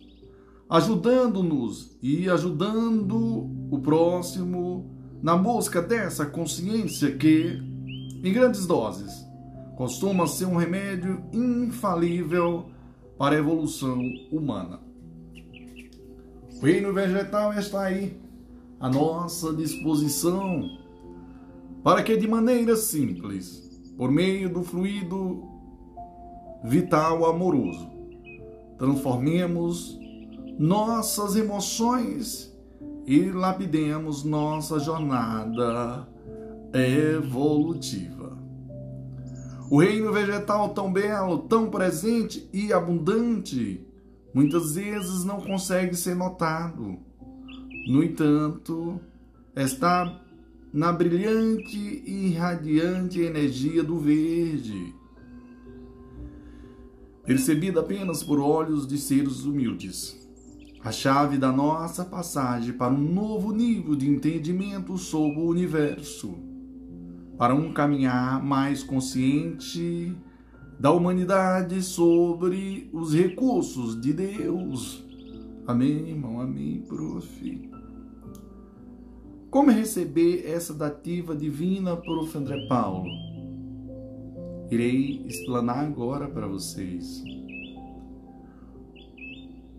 ajudando-nos 0.68 1.96
e 2.02 2.28
ajudando 2.28 3.50
o 3.70 3.80
próximo 3.80 4.94
na 5.22 5.34
busca 5.34 5.80
dessa 5.80 6.26
consciência 6.26 7.16
que, 7.16 7.58
em 8.22 8.30
grandes 8.34 8.66
doses, 8.66 9.10
costuma 9.78 10.26
ser 10.26 10.44
um 10.44 10.56
remédio 10.56 11.24
infalível 11.32 12.66
para 13.16 13.36
a 13.36 13.38
evolução 13.38 13.98
humana. 14.30 14.78
O 16.54 16.62
reino 16.62 16.92
vegetal 16.92 17.54
está 17.54 17.84
aí, 17.84 18.20
à 18.78 18.90
nossa 18.90 19.54
disposição, 19.54 20.68
para 21.82 22.02
que 22.02 22.14
de 22.14 22.28
maneira 22.28 22.76
simples, 22.76 23.80
por 23.96 24.10
meio 24.10 24.52
do 24.52 24.62
fluido 24.62 25.56
vital 26.64 27.24
amoroso, 27.26 27.88
transformemos 28.78 29.98
nossas 30.58 31.36
emoções 31.36 32.52
e 33.06 33.30
lapidemos 33.30 34.24
nossa 34.24 34.78
jornada 34.78 36.08
evolutiva. 36.72 38.36
O 39.70 39.80
reino 39.80 40.12
vegetal 40.12 40.70
tão 40.70 40.92
belo, 40.92 41.40
tão 41.40 41.70
presente 41.70 42.48
e 42.52 42.72
abundante, 42.72 43.86
muitas 44.34 44.74
vezes 44.74 45.24
não 45.24 45.40
consegue 45.40 45.94
ser 45.94 46.14
notado. 46.14 46.98
No 47.86 48.02
entanto, 48.02 49.00
está 49.54 50.20
na 50.72 50.92
brilhante 50.92 51.78
e 51.78 52.34
radiante 52.34 53.20
energia 53.20 53.82
do 53.82 53.98
verde, 53.98 54.94
percebida 57.28 57.80
apenas 57.80 58.22
por 58.22 58.40
olhos 58.40 58.86
de 58.86 58.96
seres 58.96 59.44
humildes. 59.44 60.18
A 60.82 60.90
chave 60.90 61.36
da 61.36 61.52
nossa 61.52 62.02
passagem 62.02 62.72
para 62.72 62.94
um 62.94 63.12
novo 63.12 63.52
nível 63.52 63.94
de 63.94 64.08
entendimento 64.08 64.96
sobre 64.96 65.38
o 65.38 65.46
universo 65.46 66.38
para 67.36 67.54
um 67.54 67.70
caminhar 67.70 68.42
mais 68.42 68.82
consciente 68.82 70.16
da 70.80 70.90
humanidade 70.90 71.82
sobre 71.82 72.88
os 72.94 73.12
recursos 73.12 74.00
de 74.00 74.14
Deus. 74.14 75.04
Amém, 75.66 76.08
irmão? 76.08 76.40
Amém, 76.40 76.82
prof. 76.88 77.70
Como 79.50 79.70
receber 79.70 80.46
essa 80.46 80.72
dativa 80.72 81.36
divina, 81.36 81.94
prof. 81.94 82.38
André 82.38 82.66
Paulo? 82.68 83.27
Irei 84.70 85.24
explanar 85.26 85.86
agora 85.86 86.28
para 86.28 86.46
vocês. 86.46 87.24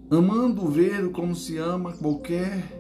Amando 0.09 0.65
ver 0.65 1.11
como 1.11 1.35
se 1.35 1.57
ama 1.57 1.93
qualquer 1.93 2.79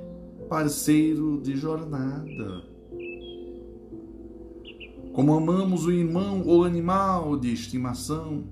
parceiro 0.49 1.39
de 1.39 1.55
jornada. 1.55 2.63
Como 5.13 5.33
amamos 5.33 5.85
o 5.85 5.91
irmão 5.91 6.41
ou 6.47 6.63
animal 6.63 7.37
de 7.37 7.53
estimação, 7.53 8.45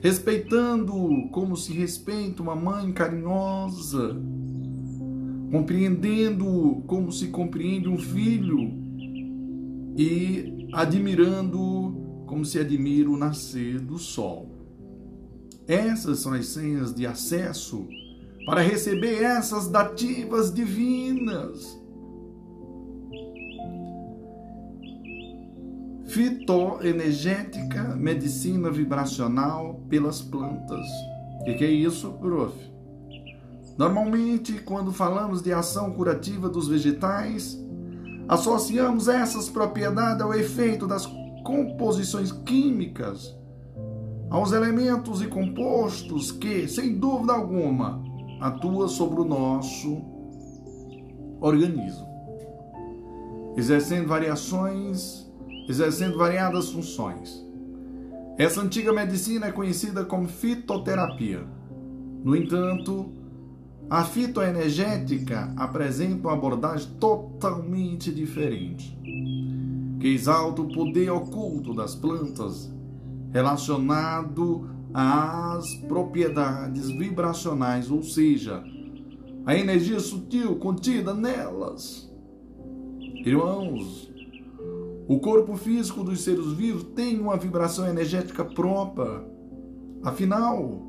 respeitando-o 0.00 1.28
como 1.28 1.54
se 1.54 1.74
respeita 1.74 2.42
uma 2.42 2.56
mãe 2.56 2.90
carinhosa, 2.92 4.16
compreendendo-o 5.50 6.82
como 6.86 7.12
se 7.12 7.28
compreende 7.28 7.90
um 7.90 7.98
filho. 7.98 8.72
E 9.98 10.68
admirando-o 10.72 11.75
como 12.26 12.44
se 12.44 12.58
admira 12.58 13.08
o 13.08 13.16
nascer 13.16 13.80
do 13.80 13.98
sol. 13.98 14.50
Essas 15.66 16.20
são 16.20 16.32
as 16.32 16.46
senhas 16.46 16.94
de 16.94 17.06
acesso 17.06 17.86
para 18.44 18.60
receber 18.60 19.22
essas 19.22 19.68
dativas 19.68 20.52
divinas 20.52 21.76
fitoenergética, 26.16 27.94
medicina 27.96 28.70
vibracional 28.70 29.82
pelas 29.88 30.22
plantas. 30.22 30.86
O 31.40 31.44
que, 31.44 31.64
é 31.64 31.70
isso, 31.70 32.12
prof? 32.12 32.54
Normalmente, 33.76 34.54
quando 34.62 34.92
falamos 34.92 35.42
de 35.42 35.52
ação 35.52 35.92
curativa 35.92 36.48
dos 36.48 36.68
vegetais, 36.68 37.58
associamos 38.26 39.08
essas 39.08 39.50
propriedades 39.50 40.22
ao 40.22 40.32
efeito 40.32 40.86
das 40.86 41.04
composições 41.46 42.32
químicas, 42.32 43.34
aos 44.28 44.50
elementos 44.52 45.22
e 45.22 45.28
compostos 45.28 46.32
que, 46.32 46.66
sem 46.66 46.98
dúvida 46.98 47.32
alguma, 47.32 48.02
atuam 48.40 48.88
sobre 48.88 49.20
o 49.20 49.24
nosso 49.24 50.02
organismo, 51.40 52.06
exercendo 53.56 54.08
variações 54.08 55.26
exercendo 55.68 56.16
variadas 56.16 56.70
funções. 56.70 57.44
Essa 58.38 58.60
antiga 58.60 58.92
medicina 58.92 59.46
é 59.46 59.52
conhecida 59.52 60.04
como 60.04 60.28
fitoterapia. 60.28 61.44
No 62.22 62.36
entanto, 62.36 63.12
a 63.88 64.04
fitoenergética 64.04 65.52
apresenta 65.56 66.28
uma 66.28 66.34
abordagem 66.34 66.88
totalmente 67.00 68.12
diferente, 68.12 68.96
que 70.06 70.14
exalta 70.14 70.62
o 70.62 70.68
poder 70.68 71.10
oculto 71.10 71.74
das 71.74 71.96
plantas 71.96 72.72
relacionado 73.32 74.70
às 74.94 75.74
propriedades 75.88 76.88
vibracionais, 76.88 77.90
ou 77.90 78.04
seja, 78.04 78.62
a 79.44 79.56
energia 79.56 79.98
sutil 79.98 80.60
contida 80.60 81.12
nelas. 81.12 82.08
Irmãos, 83.16 84.08
o 85.08 85.18
corpo 85.18 85.56
físico 85.56 86.04
dos 86.04 86.20
seres 86.20 86.52
vivos 86.52 86.84
tem 86.94 87.18
uma 87.18 87.36
vibração 87.36 87.88
energética 87.88 88.44
própria. 88.44 89.24
Afinal, 90.04 90.82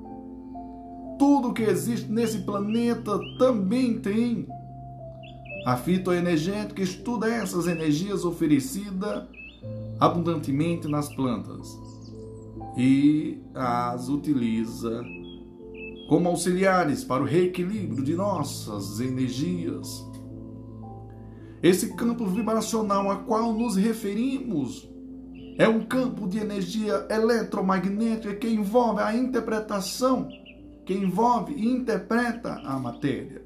tudo 1.18 1.54
que 1.54 1.64
existe 1.64 2.12
nesse 2.12 2.44
planeta 2.44 3.20
também 3.40 3.98
tem. 3.98 4.48
A 5.68 5.76
fitoenergética 5.76 6.82
estuda 6.82 7.28
essas 7.28 7.68
energias 7.68 8.24
oferecidas 8.24 9.28
abundantemente 10.00 10.88
nas 10.88 11.14
plantas 11.14 11.78
e 12.78 13.42
as 13.54 14.08
utiliza 14.08 15.04
como 16.08 16.30
auxiliares 16.30 17.04
para 17.04 17.22
o 17.22 17.26
reequilíbrio 17.26 18.02
de 18.02 18.16
nossas 18.16 19.02
energias. 19.02 20.08
Esse 21.62 21.94
campo 21.96 22.26
vibracional 22.28 23.12
a 23.12 23.18
qual 23.18 23.52
nos 23.52 23.76
referimos 23.76 24.90
é 25.58 25.68
um 25.68 25.82
campo 25.82 26.30
de 26.30 26.38
energia 26.38 27.06
eletromagnética 27.10 28.34
que 28.36 28.48
envolve 28.48 29.02
a 29.02 29.14
interpretação 29.14 30.30
que 30.88 30.94
envolve 30.94 31.54
e 31.54 31.68
interpreta 31.68 32.62
a 32.64 32.80
matéria. 32.80 33.46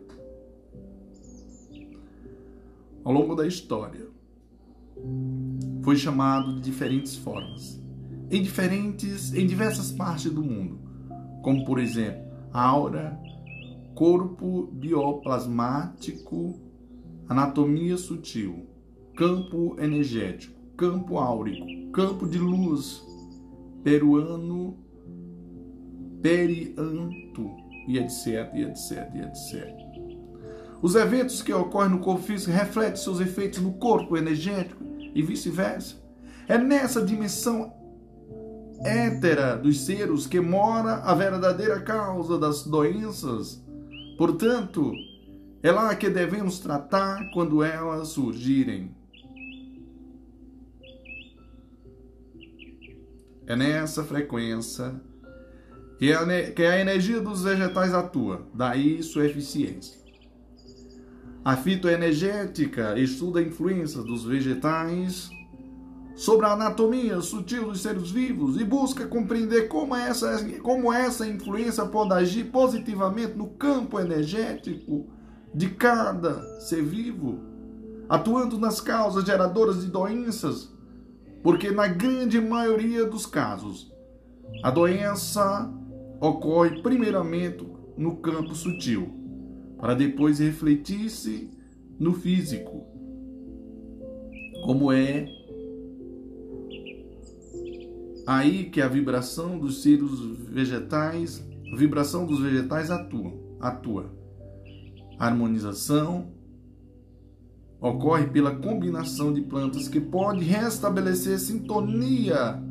Ao 3.03 3.11
longo 3.11 3.35
da 3.35 3.47
história, 3.47 4.07
foi 5.83 5.95
chamado 5.95 6.55
de 6.55 6.61
diferentes 6.61 7.15
formas, 7.15 7.81
em 8.29 8.41
diferentes, 8.41 9.33
em 9.33 9.45
diversas 9.45 9.91
partes 9.91 10.31
do 10.31 10.43
mundo, 10.43 10.79
como 11.41 11.65
por 11.65 11.79
exemplo, 11.79 12.21
aura, 12.53 13.19
corpo 13.95 14.67
bioplasmático, 14.73 16.59
anatomia 17.27 17.97
sutil, 17.97 18.67
campo 19.15 19.75
energético, 19.79 20.59
campo 20.77 21.17
áurico, 21.17 21.91
campo 21.91 22.27
de 22.27 22.37
luz, 22.37 23.03
peruano, 23.83 24.77
perianto, 26.21 27.49
e 27.87 27.97
etc, 27.97 28.51
e 28.53 28.61
etc, 28.61 29.11
e 29.15 29.21
etc. 29.21 29.80
Os 30.81 30.95
eventos 30.95 31.41
que 31.41 31.53
ocorrem 31.53 31.91
no 31.91 31.99
corpo 31.99 32.23
físico 32.23 32.51
refletem 32.51 32.95
seus 32.95 33.19
efeitos 33.19 33.59
no 33.59 33.73
corpo 33.73 34.17
energético 34.17 34.83
e 35.13 35.21
vice-versa. 35.21 36.01
É 36.47 36.57
nessa 36.57 37.03
dimensão 37.03 37.71
étera 38.83 39.55
dos 39.55 39.81
seres 39.85 40.25
que 40.25 40.39
mora 40.39 40.95
a 40.95 41.13
verdadeira 41.13 41.79
causa 41.81 42.37
das 42.37 42.63
doenças. 42.63 43.63
Portanto, 44.17 44.91
é 45.61 45.71
lá 45.71 45.95
que 45.95 46.09
devemos 46.09 46.59
tratar 46.59 47.29
quando 47.31 47.63
elas 47.63 48.07
surgirem. 48.09 48.95
É 53.45 53.55
nessa 53.55 54.03
frequência 54.03 54.99
que 55.99 56.65
a, 56.65 56.79
energia 56.79 57.21
dos 57.21 57.43
vegetais 57.43 57.93
atua, 57.93 58.47
daí 58.55 59.03
sua 59.03 59.25
eficiência. 59.25 60.00
A 61.43 61.57
fitoenergética 61.57 62.99
estuda 62.99 63.39
a 63.39 63.43
influência 63.43 64.03
dos 64.03 64.23
vegetais 64.23 65.31
sobre 66.15 66.45
a 66.45 66.51
anatomia 66.51 67.19
sutil 67.19 67.65
dos 67.65 67.81
seres 67.81 68.11
vivos 68.11 68.61
e 68.61 68.63
busca 68.63 69.07
compreender 69.07 69.67
como 69.67 69.95
essa, 69.95 70.37
como 70.59 70.93
essa 70.93 71.25
influência 71.25 71.83
pode 71.83 72.13
agir 72.13 72.51
positivamente 72.51 73.35
no 73.35 73.47
campo 73.47 73.99
energético 73.99 75.07
de 75.51 75.69
cada 75.69 76.43
ser 76.59 76.83
vivo, 76.83 77.39
atuando 78.07 78.59
nas 78.59 78.79
causas 78.79 79.25
geradoras 79.25 79.81
de 79.81 79.87
doenças, 79.87 80.71
porque 81.41 81.71
na 81.71 81.87
grande 81.87 82.39
maioria 82.39 83.03
dos 83.03 83.25
casos 83.25 83.91
a 84.61 84.69
doença 84.69 85.73
ocorre 86.19 86.83
primeiramente 86.83 87.67
no 87.97 88.17
campo 88.17 88.53
sutil 88.53 89.20
para 89.81 89.95
depois 89.95 90.37
refletir-se 90.37 91.49
no 91.99 92.13
físico, 92.13 92.85
como 94.63 94.91
é 94.91 95.27
aí 98.27 98.65
que 98.65 98.79
a 98.79 98.87
vibração 98.87 99.57
dos 99.57 99.81
seres 99.81 100.11
vegetais, 100.51 101.43
vibração 101.75 102.27
dos 102.27 102.39
vegetais 102.39 102.91
atua, 102.91 103.33
atua. 103.59 104.13
A 105.17 105.25
harmonização 105.25 106.31
ocorre 107.79 108.27
pela 108.27 108.55
combinação 108.55 109.33
de 109.33 109.41
plantas 109.41 109.87
que 109.87 109.99
pode 109.99 110.43
restabelecer 110.43 111.39
sintonia 111.39 112.61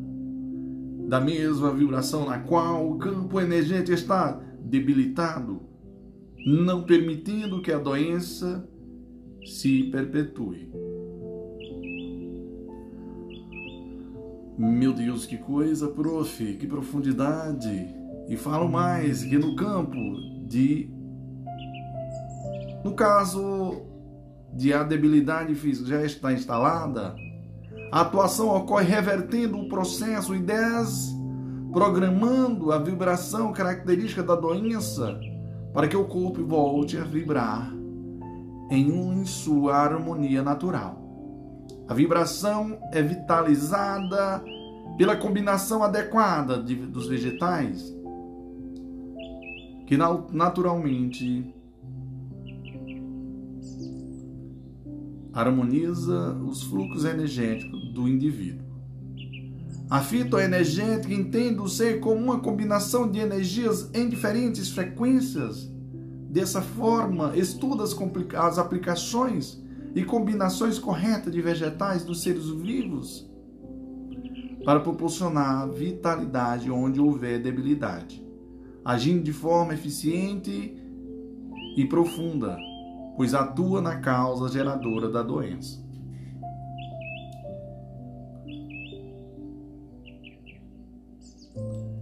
da 1.09 1.21
mesma 1.21 1.75
vibração 1.75 2.25
na 2.27 2.39
qual 2.39 2.89
o 2.89 2.99
campo 2.99 3.41
energético 3.41 3.93
está 3.93 4.41
debilitado 4.61 5.70
não 6.47 6.83
permitindo 6.83 7.61
que 7.61 7.73
a 7.73 7.79
doença 7.79 8.67
se 9.45 9.85
perpetue. 9.85 10.71
Meu 14.59 14.93
Deus, 14.93 15.25
que 15.27 15.39
coisa, 15.39 15.89
prof, 15.89 16.57
que 16.57 16.67
profundidade! 16.67 17.89
E 18.29 18.37
falo 18.37 18.69
mais 18.69 19.23
que 19.25 19.39
no 19.39 19.57
campo 19.57 19.97
de. 20.47 20.91
No 22.85 22.93
caso 22.95 23.87
de 24.53 24.73
a 24.73 24.83
debilidade 24.83 25.55
física 25.55 25.89
já 25.89 26.05
está 26.05 26.33
instalada, 26.33 27.15
a 27.93 28.01
atuação 28.03 28.49
ocorre 28.49 28.87
revertendo 28.87 29.59
o 29.59 29.69
processo 29.69 30.35
e 30.35 30.41
desprogramando 30.41 32.73
a 32.73 32.79
vibração 32.79 33.53
característica 33.53 34.23
da 34.23 34.35
doença 34.35 35.21
para 35.73 35.89
que 35.89 35.97
o 35.97 36.05
corpo 36.05 36.45
volte 36.45 36.97
a 36.97 37.05
vibrar 37.05 37.73
em 38.71 39.25
sua 39.25 39.77
harmonia 39.77 40.43
natural. 40.43 41.01
A 41.89 41.95
vibração 41.95 42.79
é 42.93 43.03
vitalizada 43.03 44.43
pela 44.97 45.17
combinação 45.17 45.83
adequada 45.83 46.63
de, 46.63 46.77
dos 46.77 47.09
vegetais, 47.09 47.97
que 49.87 49.97
naturalmente 49.97 51.53
harmoniza 55.33 56.35
os 56.45 56.63
fluxos 56.63 57.05
energéticos 57.05 57.93
do 57.93 58.09
indivíduo. 58.09 58.70
A 59.91 59.99
fitoenergética 59.99 61.13
entende 61.13 61.61
o 61.61 61.67
ser 61.67 61.99
como 61.99 62.15
uma 62.15 62.39
combinação 62.39 63.11
de 63.11 63.19
energias 63.19 63.91
em 63.93 64.09
diferentes 64.09 64.71
frequências. 64.71 65.69
Dessa 66.29 66.63
forma, 66.63 67.37
estuda 67.37 67.83
as, 67.83 67.97
as 68.37 68.59
aplicações 68.59 69.61
e 69.93 70.05
combinações 70.05 70.79
corretas 70.79 71.33
de 71.33 71.43
vegetais 71.43 72.05
dos 72.05 72.23
seres 72.23 72.49
vivos 72.49 73.29
para 74.65 74.79
proporcionar 74.79 75.69
vitalidade 75.69 76.71
onde 76.71 77.01
houver 77.01 77.43
debilidade, 77.43 78.25
agindo 78.85 79.25
de 79.25 79.33
forma 79.33 79.75
eficiente 79.75 80.77
e 81.77 81.85
profunda, 81.87 82.57
pois 83.17 83.35
atua 83.35 83.81
na 83.81 83.97
causa 83.97 84.49
geradora 84.49 85.11
da 85.11 85.23
doença. 85.23 85.80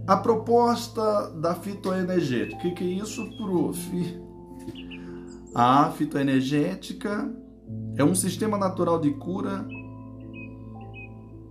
A 0.09 0.17
proposta 0.17 1.29
da 1.35 1.53
fitoenergética. 1.53 2.67
O 2.67 2.73
que, 2.73 2.83
é 2.83 2.87
isso, 2.87 3.29
prof? 3.37 4.19
A 5.53 5.91
fitoenergética 5.91 7.31
é 7.95 8.03
um 8.03 8.15
sistema 8.15 8.57
natural 8.57 8.99
de 8.99 9.11
cura 9.11 9.67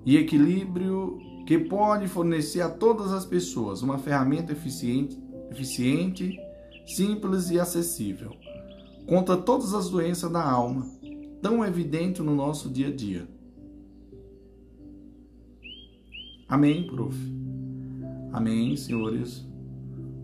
e 0.04 0.16
equilíbrio 0.16 1.18
que 1.46 1.56
pode 1.56 2.08
fornecer 2.08 2.60
a 2.60 2.68
todas 2.68 3.12
as 3.12 3.24
pessoas 3.24 3.80
uma 3.80 3.96
ferramenta 3.96 4.50
eficiente, 4.50 5.16
eficiente, 5.52 6.36
simples 6.84 7.50
e 7.50 7.60
acessível 7.60 8.32
contra 9.06 9.36
todas 9.36 9.72
as 9.72 9.88
doenças 9.88 10.32
da 10.32 10.42
alma, 10.42 10.84
tão 11.40 11.64
evidente 11.64 12.20
no 12.22 12.34
nosso 12.34 12.68
dia 12.68 12.88
a 12.88 12.92
dia. 12.92 13.28
Amém, 16.48 16.88
prof. 16.88 17.37
Amém, 18.38 18.76
senhores? 18.76 19.44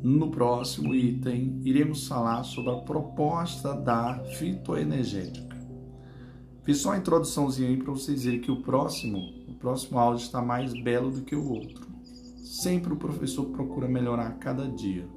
No 0.00 0.30
próximo 0.30 0.94
item, 0.94 1.60
iremos 1.64 2.06
falar 2.06 2.44
sobre 2.44 2.70
a 2.70 2.76
proposta 2.76 3.74
da 3.74 4.22
fitoenergética. 4.38 5.56
Fiz 6.62 6.78
só 6.78 6.90
uma 6.90 6.98
introduçãozinha 6.98 7.70
aí 7.70 7.76
para 7.76 7.92
vocês 7.92 8.22
verem 8.22 8.40
que 8.40 8.52
o 8.52 8.62
próximo, 8.62 9.18
o 9.48 9.54
próximo 9.54 9.98
áudio 9.98 10.22
está 10.22 10.40
mais 10.40 10.72
belo 10.80 11.10
do 11.10 11.22
que 11.22 11.34
o 11.34 11.44
outro. 11.50 11.88
Sempre 12.44 12.92
o 12.92 12.96
professor 12.96 13.46
procura 13.46 13.88
melhorar 13.88 14.38
cada 14.38 14.68
dia. 14.68 15.08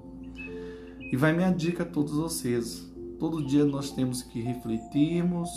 E 1.11 1.15
vai 1.15 1.33
minha 1.33 1.51
dica 1.51 1.83
a 1.83 1.85
todos 1.85 2.13
vocês. 2.13 2.91
Todo 3.19 3.45
dia 3.45 3.63
nós 3.63 3.91
temos 3.91 4.23
que 4.23 4.41
refletirmos, 4.41 5.51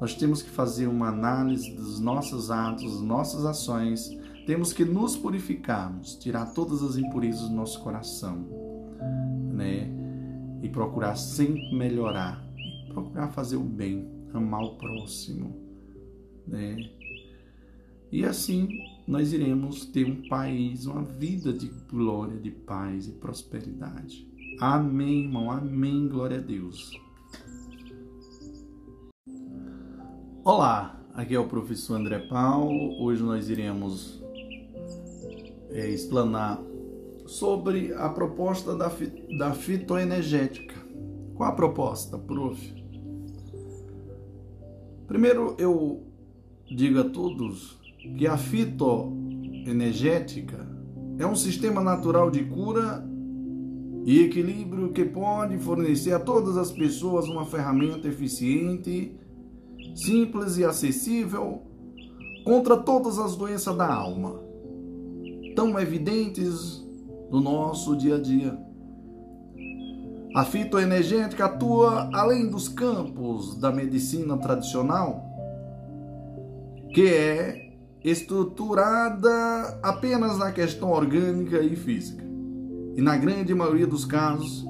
nós 0.00 0.14
temos 0.14 0.40
que 0.40 0.48
fazer 0.48 0.86
uma 0.86 1.08
análise 1.08 1.70
dos 1.74 2.00
nossos 2.00 2.50
atos, 2.50 2.94
das 2.94 3.02
nossas 3.02 3.44
ações 3.44 4.21
temos 4.46 4.72
que 4.72 4.84
nos 4.84 5.16
purificarmos, 5.16 6.16
tirar 6.16 6.46
todas 6.46 6.82
as 6.82 6.96
impurezas 6.96 7.48
do 7.48 7.54
nosso 7.54 7.80
coração, 7.82 8.46
né? 9.52 9.88
E 10.62 10.68
procurar 10.68 11.16
sempre 11.16 11.74
melhorar, 11.74 12.44
procurar 12.92 13.28
fazer 13.28 13.56
o 13.56 13.64
bem, 13.64 14.08
amar 14.32 14.62
o 14.62 14.76
próximo, 14.76 15.56
né? 16.46 16.76
E 18.10 18.24
assim 18.24 18.68
nós 19.06 19.32
iremos 19.32 19.86
ter 19.86 20.06
um 20.06 20.28
país, 20.28 20.86
uma 20.86 21.02
vida 21.02 21.52
de 21.52 21.68
glória, 21.88 22.38
de 22.38 22.50
paz 22.50 23.08
e 23.08 23.12
prosperidade. 23.12 24.28
Amém, 24.60 25.24
irmão. 25.24 25.50
Amém. 25.50 26.08
Glória 26.08 26.38
a 26.38 26.40
Deus. 26.40 26.92
Olá, 30.44 31.00
aqui 31.14 31.34
é 31.34 31.38
o 31.38 31.48
professor 31.48 31.94
André 31.94 32.18
Paulo. 32.18 33.02
Hoje 33.02 33.22
nós 33.22 33.48
iremos 33.48 34.21
é, 35.72 35.88
explanar 35.88 36.60
sobre 37.26 37.92
a 37.94 38.08
proposta 38.08 38.74
da, 38.74 38.90
da 39.38 39.52
fitoenergética. 39.52 40.74
Qual 41.34 41.48
a 41.48 41.52
proposta, 41.52 42.18
prof? 42.18 42.74
Primeiro 45.06 45.54
eu 45.58 46.02
digo 46.66 46.98
a 47.00 47.04
todos 47.04 47.80
que 48.18 48.26
a 48.26 48.36
fitoenergética 48.36 50.66
é 51.18 51.26
um 51.26 51.36
sistema 51.36 51.80
natural 51.80 52.30
de 52.30 52.44
cura 52.44 53.08
e 54.04 54.20
equilíbrio 54.20 54.92
que 54.92 55.04
pode 55.04 55.58
fornecer 55.58 56.12
a 56.12 56.18
todas 56.18 56.56
as 56.56 56.72
pessoas 56.72 57.28
uma 57.28 57.44
ferramenta 57.44 58.08
eficiente, 58.08 59.16
simples 59.94 60.58
e 60.58 60.64
acessível 60.64 61.62
contra 62.44 62.76
todas 62.76 63.18
as 63.18 63.36
doenças 63.36 63.76
da 63.76 63.92
alma, 63.92 64.40
tão 65.54 65.78
evidentes 65.78 66.82
no 67.30 67.40
nosso 67.40 67.96
dia 67.96 68.16
a 68.16 68.20
dia. 68.20 68.58
A 70.34 70.44
fitoenergética 70.44 71.44
atua 71.44 72.08
além 72.12 72.48
dos 72.48 72.68
campos 72.68 73.56
da 73.58 73.70
medicina 73.70 74.36
tradicional, 74.38 75.22
que 76.94 77.06
é 77.06 77.72
estruturada 78.02 79.78
apenas 79.82 80.38
na 80.38 80.50
questão 80.50 80.90
orgânica 80.90 81.60
e 81.60 81.76
física. 81.76 82.24
E 82.96 83.00
na 83.00 83.16
grande 83.16 83.54
maioria 83.54 83.86
dos 83.86 84.04
casos, 84.04 84.64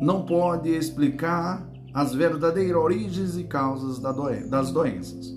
não 0.00 0.24
pode 0.24 0.70
explicar 0.70 1.66
as 1.92 2.14
verdadeiras 2.14 2.76
origens 2.76 3.36
e 3.36 3.44
causas 3.44 3.98
das 3.98 4.70
doenças. 4.70 5.34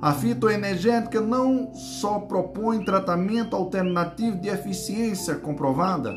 A 0.00 0.12
fitoenergética 0.12 1.20
não 1.20 1.74
só 1.74 2.20
propõe 2.20 2.84
tratamento 2.84 3.56
alternativo 3.56 4.40
de 4.40 4.48
eficiência 4.48 5.34
comprovada, 5.34 6.14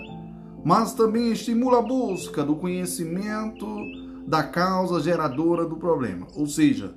mas 0.63 0.93
também 0.93 1.31
estimula 1.31 1.79
a 1.79 1.81
busca 1.81 2.43
do 2.43 2.55
conhecimento 2.55 3.65
da 4.27 4.43
causa 4.43 5.01
geradora 5.01 5.65
do 5.65 5.77
problema, 5.77 6.27
ou 6.35 6.45
seja, 6.45 6.93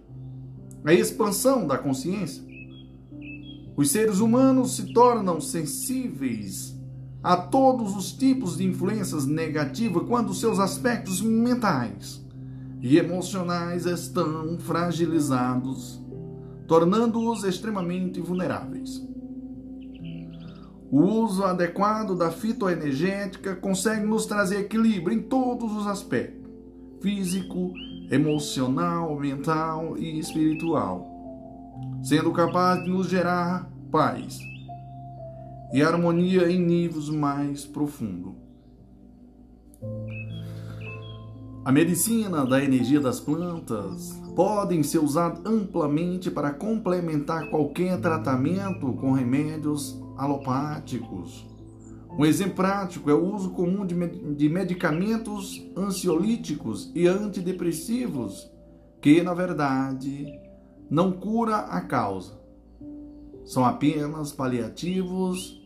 a 0.85 0.93
expansão 0.93 1.66
da 1.66 1.78
consciência. 1.78 2.45
Os 3.74 3.91
seres 3.91 4.20
humanos 4.20 4.76
se 4.76 4.93
tornam 4.93 5.41
sensíveis 5.41 6.78
a 7.22 7.37
todos 7.39 7.97
os 7.97 8.12
tipos 8.12 8.59
de 8.59 8.66
influências 8.66 9.24
negativas 9.24 10.07
quando 10.07 10.35
seus 10.35 10.59
aspectos 10.59 11.22
mentais 11.22 12.22
e 12.82 12.99
emocionais 12.99 13.87
estão 13.87 14.59
fragilizados, 14.59 16.03
tornando-os 16.66 17.44
extremamente 17.44 18.20
vulneráveis. 18.20 19.02
O 20.90 21.00
uso 21.00 21.42
adequado 21.42 22.16
da 22.16 22.30
fitoenergética 22.30 23.56
consegue 23.56 24.06
nos 24.06 24.26
trazer 24.26 24.60
equilíbrio 24.60 25.16
em 25.16 25.22
todos 25.22 25.74
os 25.76 25.86
aspectos: 25.86 26.50
físico, 27.00 27.72
emocional, 28.10 29.18
mental 29.18 29.98
e 29.98 30.18
espiritual, 30.18 31.04
sendo 32.02 32.30
capaz 32.32 32.84
de 32.84 32.90
nos 32.90 33.08
gerar 33.08 33.68
paz 33.90 34.38
e 35.72 35.82
harmonia 35.82 36.48
em 36.48 36.60
níveis 36.60 37.08
mais 37.08 37.64
profundos. 37.64 38.43
A 41.64 41.72
medicina 41.72 42.44
da 42.44 42.62
energia 42.62 43.00
das 43.00 43.18
plantas 43.18 44.20
podem 44.36 44.82
ser 44.82 44.98
usada 44.98 45.40
amplamente 45.48 46.30
para 46.30 46.52
complementar 46.52 47.48
qualquer 47.48 47.98
tratamento 48.02 48.92
com 48.92 49.12
remédios 49.12 49.98
alopáticos. 50.18 51.46
Um 52.18 52.26
exemplo 52.26 52.56
prático 52.56 53.10
é 53.10 53.14
o 53.14 53.34
uso 53.34 53.48
comum 53.52 53.86
de 53.86 54.48
medicamentos 54.50 55.66
ansiolíticos 55.74 56.92
e 56.94 57.06
antidepressivos, 57.06 58.46
que 59.00 59.22
na 59.22 59.32
verdade 59.32 60.26
não 60.90 61.12
cura 61.12 61.56
a 61.56 61.80
causa. 61.80 62.38
São 63.42 63.64
apenas 63.64 64.32
paliativos 64.32 65.63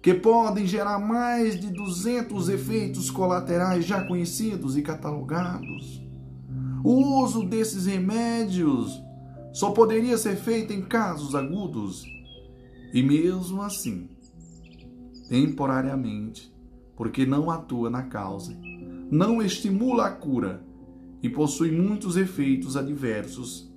que 0.00 0.14
podem 0.14 0.66
gerar 0.66 0.98
mais 0.98 1.58
de 1.58 1.72
200 1.72 2.48
efeitos 2.48 3.10
colaterais 3.10 3.84
já 3.84 4.04
conhecidos 4.04 4.76
e 4.76 4.82
catalogados. 4.82 6.02
O 6.84 7.22
uso 7.22 7.44
desses 7.44 7.86
remédios 7.86 9.02
só 9.52 9.70
poderia 9.70 10.16
ser 10.16 10.36
feito 10.36 10.72
em 10.72 10.82
casos 10.82 11.34
agudos 11.34 12.04
e 12.94 13.02
mesmo 13.02 13.60
assim, 13.60 14.08
temporariamente, 15.28 16.54
porque 16.96 17.26
não 17.26 17.50
atua 17.50 17.90
na 17.90 18.04
causa, 18.04 18.56
não 19.10 19.42
estimula 19.42 20.06
a 20.06 20.10
cura 20.10 20.64
e 21.22 21.28
possui 21.28 21.72
muitos 21.72 22.16
efeitos 22.16 22.76
adversos, 22.76 23.68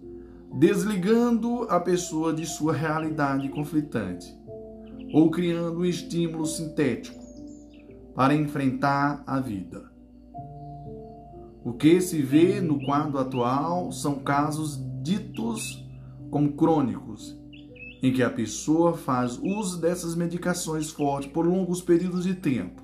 desligando 0.53 1.63
a 1.63 1.79
pessoa 1.79 2.31
de 2.31 2.45
sua 2.45 2.73
realidade 2.73 3.49
conflitante 3.49 4.40
ou 5.13 5.29
criando 5.29 5.79
um 5.79 5.85
estímulo 5.85 6.45
sintético 6.45 7.19
para 8.15 8.35
enfrentar 8.35 9.23
a 9.25 9.39
vida. 9.39 9.89
O 11.63 11.73
que 11.73 12.01
se 12.01 12.21
vê 12.21 12.59
no 12.59 12.83
quadro 12.83 13.19
atual 13.19 13.91
são 13.91 14.15
casos 14.15 14.79
ditos 15.03 15.85
como 16.29 16.53
crônicos, 16.53 17.37
em 18.01 18.11
que 18.11 18.23
a 18.23 18.29
pessoa 18.29 18.97
faz 18.97 19.37
uso 19.37 19.79
dessas 19.79 20.15
medicações 20.15 20.89
fortes 20.89 21.31
por 21.31 21.45
longos 21.45 21.81
períodos 21.81 22.23
de 22.23 22.33
tempo, 22.33 22.81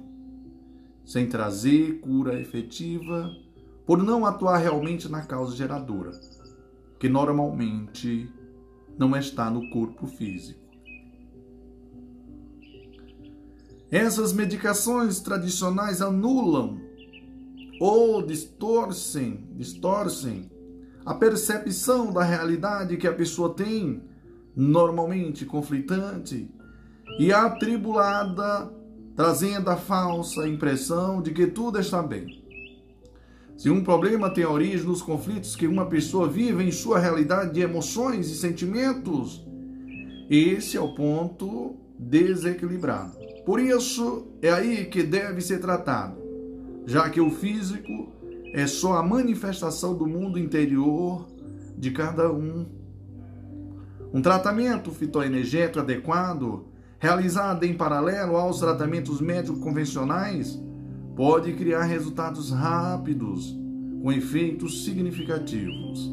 sem 1.04 1.28
trazer 1.28 2.00
cura 2.02 2.40
efetiva, 2.40 3.32
por 3.86 4.04
não 4.04 4.26
atuar 4.26 4.58
realmente 4.58 5.10
na 5.10 5.22
causa 5.22 5.56
geradora, 5.56 6.12
que 7.00 7.10
normalmente 7.10 8.30
não 8.98 9.16
está 9.16 9.50
no 9.50 9.70
corpo 9.70 10.06
físico. 10.06 10.67
Essas 13.90 14.34
medicações 14.34 15.22
tradicionais 15.22 16.02
anulam 16.02 16.78
ou 17.80 18.22
distorcem, 18.22 19.48
distorcem 19.56 20.52
a 21.06 21.14
percepção 21.14 22.12
da 22.12 22.22
realidade 22.22 22.98
que 22.98 23.08
a 23.08 23.14
pessoa 23.14 23.54
tem, 23.54 24.04
normalmente 24.54 25.46
conflitante 25.46 26.52
e 27.18 27.32
atribulada, 27.32 28.70
trazendo 29.16 29.70
a 29.70 29.78
falsa 29.78 30.46
impressão 30.48 31.22
de 31.22 31.32
que 31.32 31.48
tudo 31.48 31.80
está 31.80 32.04
bem. 32.04 32.44
Se 33.56 33.70
um 33.70 33.84
problema 33.84 34.30
tem 34.30 34.46
origem 34.46 34.86
nos 34.86 35.02
conflitos 35.02 35.56
que 35.56 35.66
uma 35.66 35.86
pessoa 35.86 36.28
vive 36.28 36.64
em 36.64 36.72
sua 36.72 37.00
realidade 37.00 37.54
de 37.54 37.62
emoções 37.62 38.30
e 38.30 38.36
sentimentos, 38.36 39.48
esse 40.30 40.76
é 40.76 40.82
o 40.82 40.94
ponto 40.94 41.78
desequilibrado. 41.98 43.17
Por 43.48 43.62
isso, 43.62 44.28
é 44.42 44.52
aí 44.52 44.84
que 44.88 45.02
deve 45.02 45.40
ser 45.40 45.62
tratado, 45.62 46.18
já 46.86 47.10
que 47.10 47.22
o 47.22 47.30
físico 47.30 48.12
é 48.52 48.68
só 48.68 48.98
a 48.98 49.02
manifestação 49.02 49.96
do 49.96 50.06
mundo 50.06 50.38
interior 50.38 51.26
de 51.78 51.92
cada 51.92 52.30
um. 52.30 52.66
Um 54.14 54.22
tratamento 54.22 54.92
fitoenergético 54.92 55.80
adequado, 55.80 56.66
realizado 57.00 57.64
em 57.64 57.74
paralelo 57.74 58.36
aos 58.36 58.60
tratamentos 58.60 59.22
médicos 59.22 59.62
convencionais, 59.62 60.62
pode 61.16 61.54
criar 61.54 61.84
resultados 61.84 62.52
rápidos, 62.52 63.58
com 64.04 64.12
efeitos 64.12 64.84
significativos, 64.84 66.12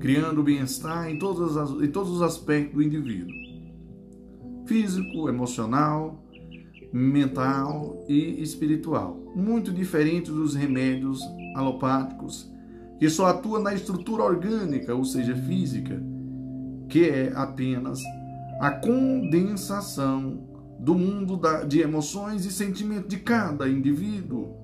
criando 0.00 0.42
bem-estar 0.42 1.08
em, 1.08 1.14
em 1.14 1.18
todos 1.20 2.10
os 2.10 2.22
aspectos 2.22 2.74
do 2.74 2.82
indivíduo: 2.82 3.32
físico, 4.66 5.28
emocional, 5.28 6.25
mental 6.92 8.04
e 8.08 8.42
espiritual, 8.42 9.20
muito 9.34 9.72
diferente 9.72 10.30
dos 10.30 10.54
remédios 10.54 11.20
alopáticos, 11.54 12.50
que 12.98 13.08
só 13.10 13.26
atua 13.26 13.60
na 13.60 13.74
estrutura 13.74 14.22
orgânica, 14.22 14.94
ou 14.94 15.04
seja, 15.04 15.34
física, 15.34 16.02
que 16.88 17.08
é 17.08 17.32
apenas 17.34 18.00
a 18.60 18.70
condensação 18.70 20.38
do 20.78 20.94
mundo 20.94 21.40
de 21.66 21.80
emoções 21.80 22.44
e 22.44 22.50
sentimentos 22.50 23.08
de 23.08 23.18
cada 23.18 23.68
indivíduo. 23.68 24.54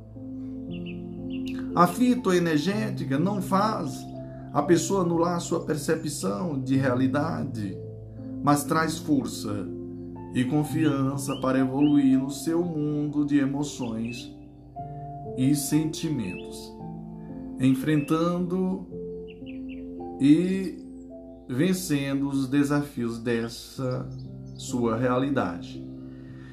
A 1.74 1.86
fitoenergética 1.86 3.18
não 3.18 3.40
faz 3.40 4.06
a 4.52 4.62
pessoa 4.62 5.02
anular 5.02 5.40
sua 5.40 5.64
percepção 5.64 6.60
de 6.60 6.76
realidade, 6.76 7.76
mas 8.42 8.64
traz 8.64 8.98
força 8.98 9.66
e 10.34 10.44
confiança 10.44 11.36
para 11.36 11.58
evoluir 11.58 12.18
no 12.18 12.30
seu 12.30 12.64
mundo 12.64 13.24
de 13.24 13.38
emoções 13.38 14.34
e 15.36 15.54
sentimentos, 15.54 16.72
enfrentando 17.60 18.86
e 20.20 20.78
vencendo 21.48 22.28
os 22.28 22.48
desafios 22.48 23.18
dessa 23.18 24.08
sua 24.56 24.96
realidade. 24.96 25.84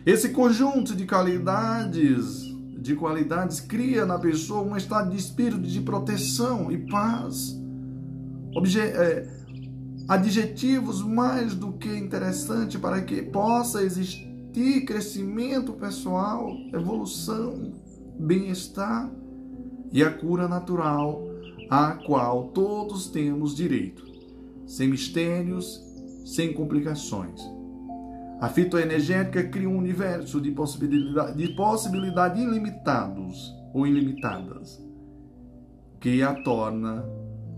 Esse 0.05 0.29
conjunto 0.29 0.95
de 0.95 1.05
qualidades, 1.05 2.43
de 2.79 2.95
qualidades 2.95 3.59
cria 3.61 4.05
na 4.05 4.17
pessoa 4.17 4.61
um 4.61 4.75
estado 4.75 5.11
de 5.11 5.17
espírito 5.17 5.61
de 5.61 5.81
proteção 5.81 6.71
e 6.71 6.77
paz. 6.77 7.57
Obje 8.55 8.79
é, 8.79 9.38
adjetivos 10.09 11.03
mais 11.03 11.53
do 11.53 11.73
que 11.73 11.95
interessante 11.95 12.79
para 12.79 12.99
que 12.99 13.21
possa 13.21 13.83
existir 13.83 14.83
crescimento 14.83 15.73
pessoal, 15.73 16.51
evolução, 16.73 17.73
bem-estar 18.19 19.07
e 19.91 20.03
a 20.03 20.11
cura 20.11 20.47
natural 20.47 21.29
a 21.69 21.91
qual 21.91 22.47
todos 22.47 23.07
temos 23.07 23.55
direito, 23.55 24.03
sem 24.65 24.89
mistérios, 24.89 25.79
sem 26.25 26.53
complicações. 26.53 27.39
A 28.41 28.49
fitoenergética 28.49 29.43
cria 29.43 29.69
um 29.69 29.77
universo 29.77 30.41
de 30.41 30.49
possibilidades 30.49 31.35
de 31.35 31.49
possibilidade 31.49 32.41
ilimitados 32.41 33.53
ou 33.71 33.85
ilimitadas, 33.85 34.83
que 35.99 36.23
a 36.23 36.33
torna 36.41 37.05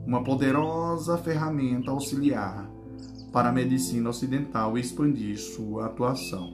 uma 0.06 0.24
poderosa 0.24 1.18
ferramenta 1.18 1.92
auxiliar 1.92 2.70
para 3.32 3.50
a 3.50 3.52
medicina 3.52 4.10
ocidental 4.10 4.78
expandir 4.78 5.40
sua 5.40 5.86
atuação. 5.86 6.54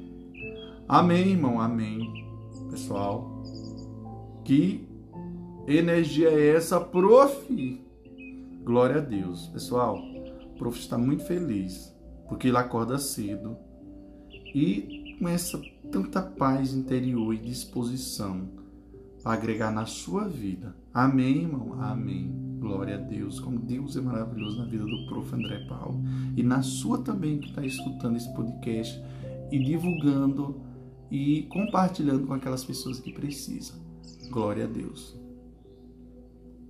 Amém, 0.87 1.31
irmão, 1.31 1.59
amém. 1.59 2.27
Pessoal, 2.69 3.43
que 4.43 4.87
energia 5.67 6.29
é 6.29 6.55
essa, 6.55 6.79
prof? 6.79 7.81
Glória 8.63 8.97
a 8.97 9.01
Deus. 9.01 9.47
Pessoal, 9.47 9.97
o 9.97 10.57
prof 10.57 10.79
está 10.79 10.97
muito 10.97 11.23
feliz 11.23 11.95
porque 12.27 12.49
ele 12.49 12.57
acorda 12.57 12.97
cedo 12.97 13.57
e 14.53 15.15
com 15.19 15.27
essa 15.27 15.59
tanta 15.91 16.21
paz 16.21 16.73
interior 16.73 17.33
e 17.33 17.37
disposição 17.37 18.56
agregar 19.33 19.71
na 19.71 19.85
sua 19.85 20.27
vida. 20.27 20.75
Amém, 20.93 21.43
irmão? 21.43 21.81
Amém. 21.81 22.31
Glória 22.59 22.95
a 22.95 22.97
Deus, 22.97 23.39
como 23.39 23.59
Deus 23.59 23.95
é 23.95 24.01
maravilhoso 24.01 24.57
na 24.57 24.65
vida 24.65 24.85
do 24.85 25.05
prof. 25.07 25.33
André 25.33 25.59
Paulo 25.67 26.01
e 26.35 26.43
na 26.43 26.61
sua 26.61 27.01
também 27.01 27.39
que 27.39 27.49
está 27.49 27.65
escutando 27.65 28.17
esse 28.17 28.33
podcast 28.33 29.01
e 29.51 29.59
divulgando 29.59 30.61
e 31.09 31.43
compartilhando 31.43 32.27
com 32.27 32.33
aquelas 32.33 32.63
pessoas 32.63 32.99
que 32.99 33.13
precisam. 33.13 33.77
Glória 34.29 34.65
a 34.65 34.67
Deus. 34.67 35.16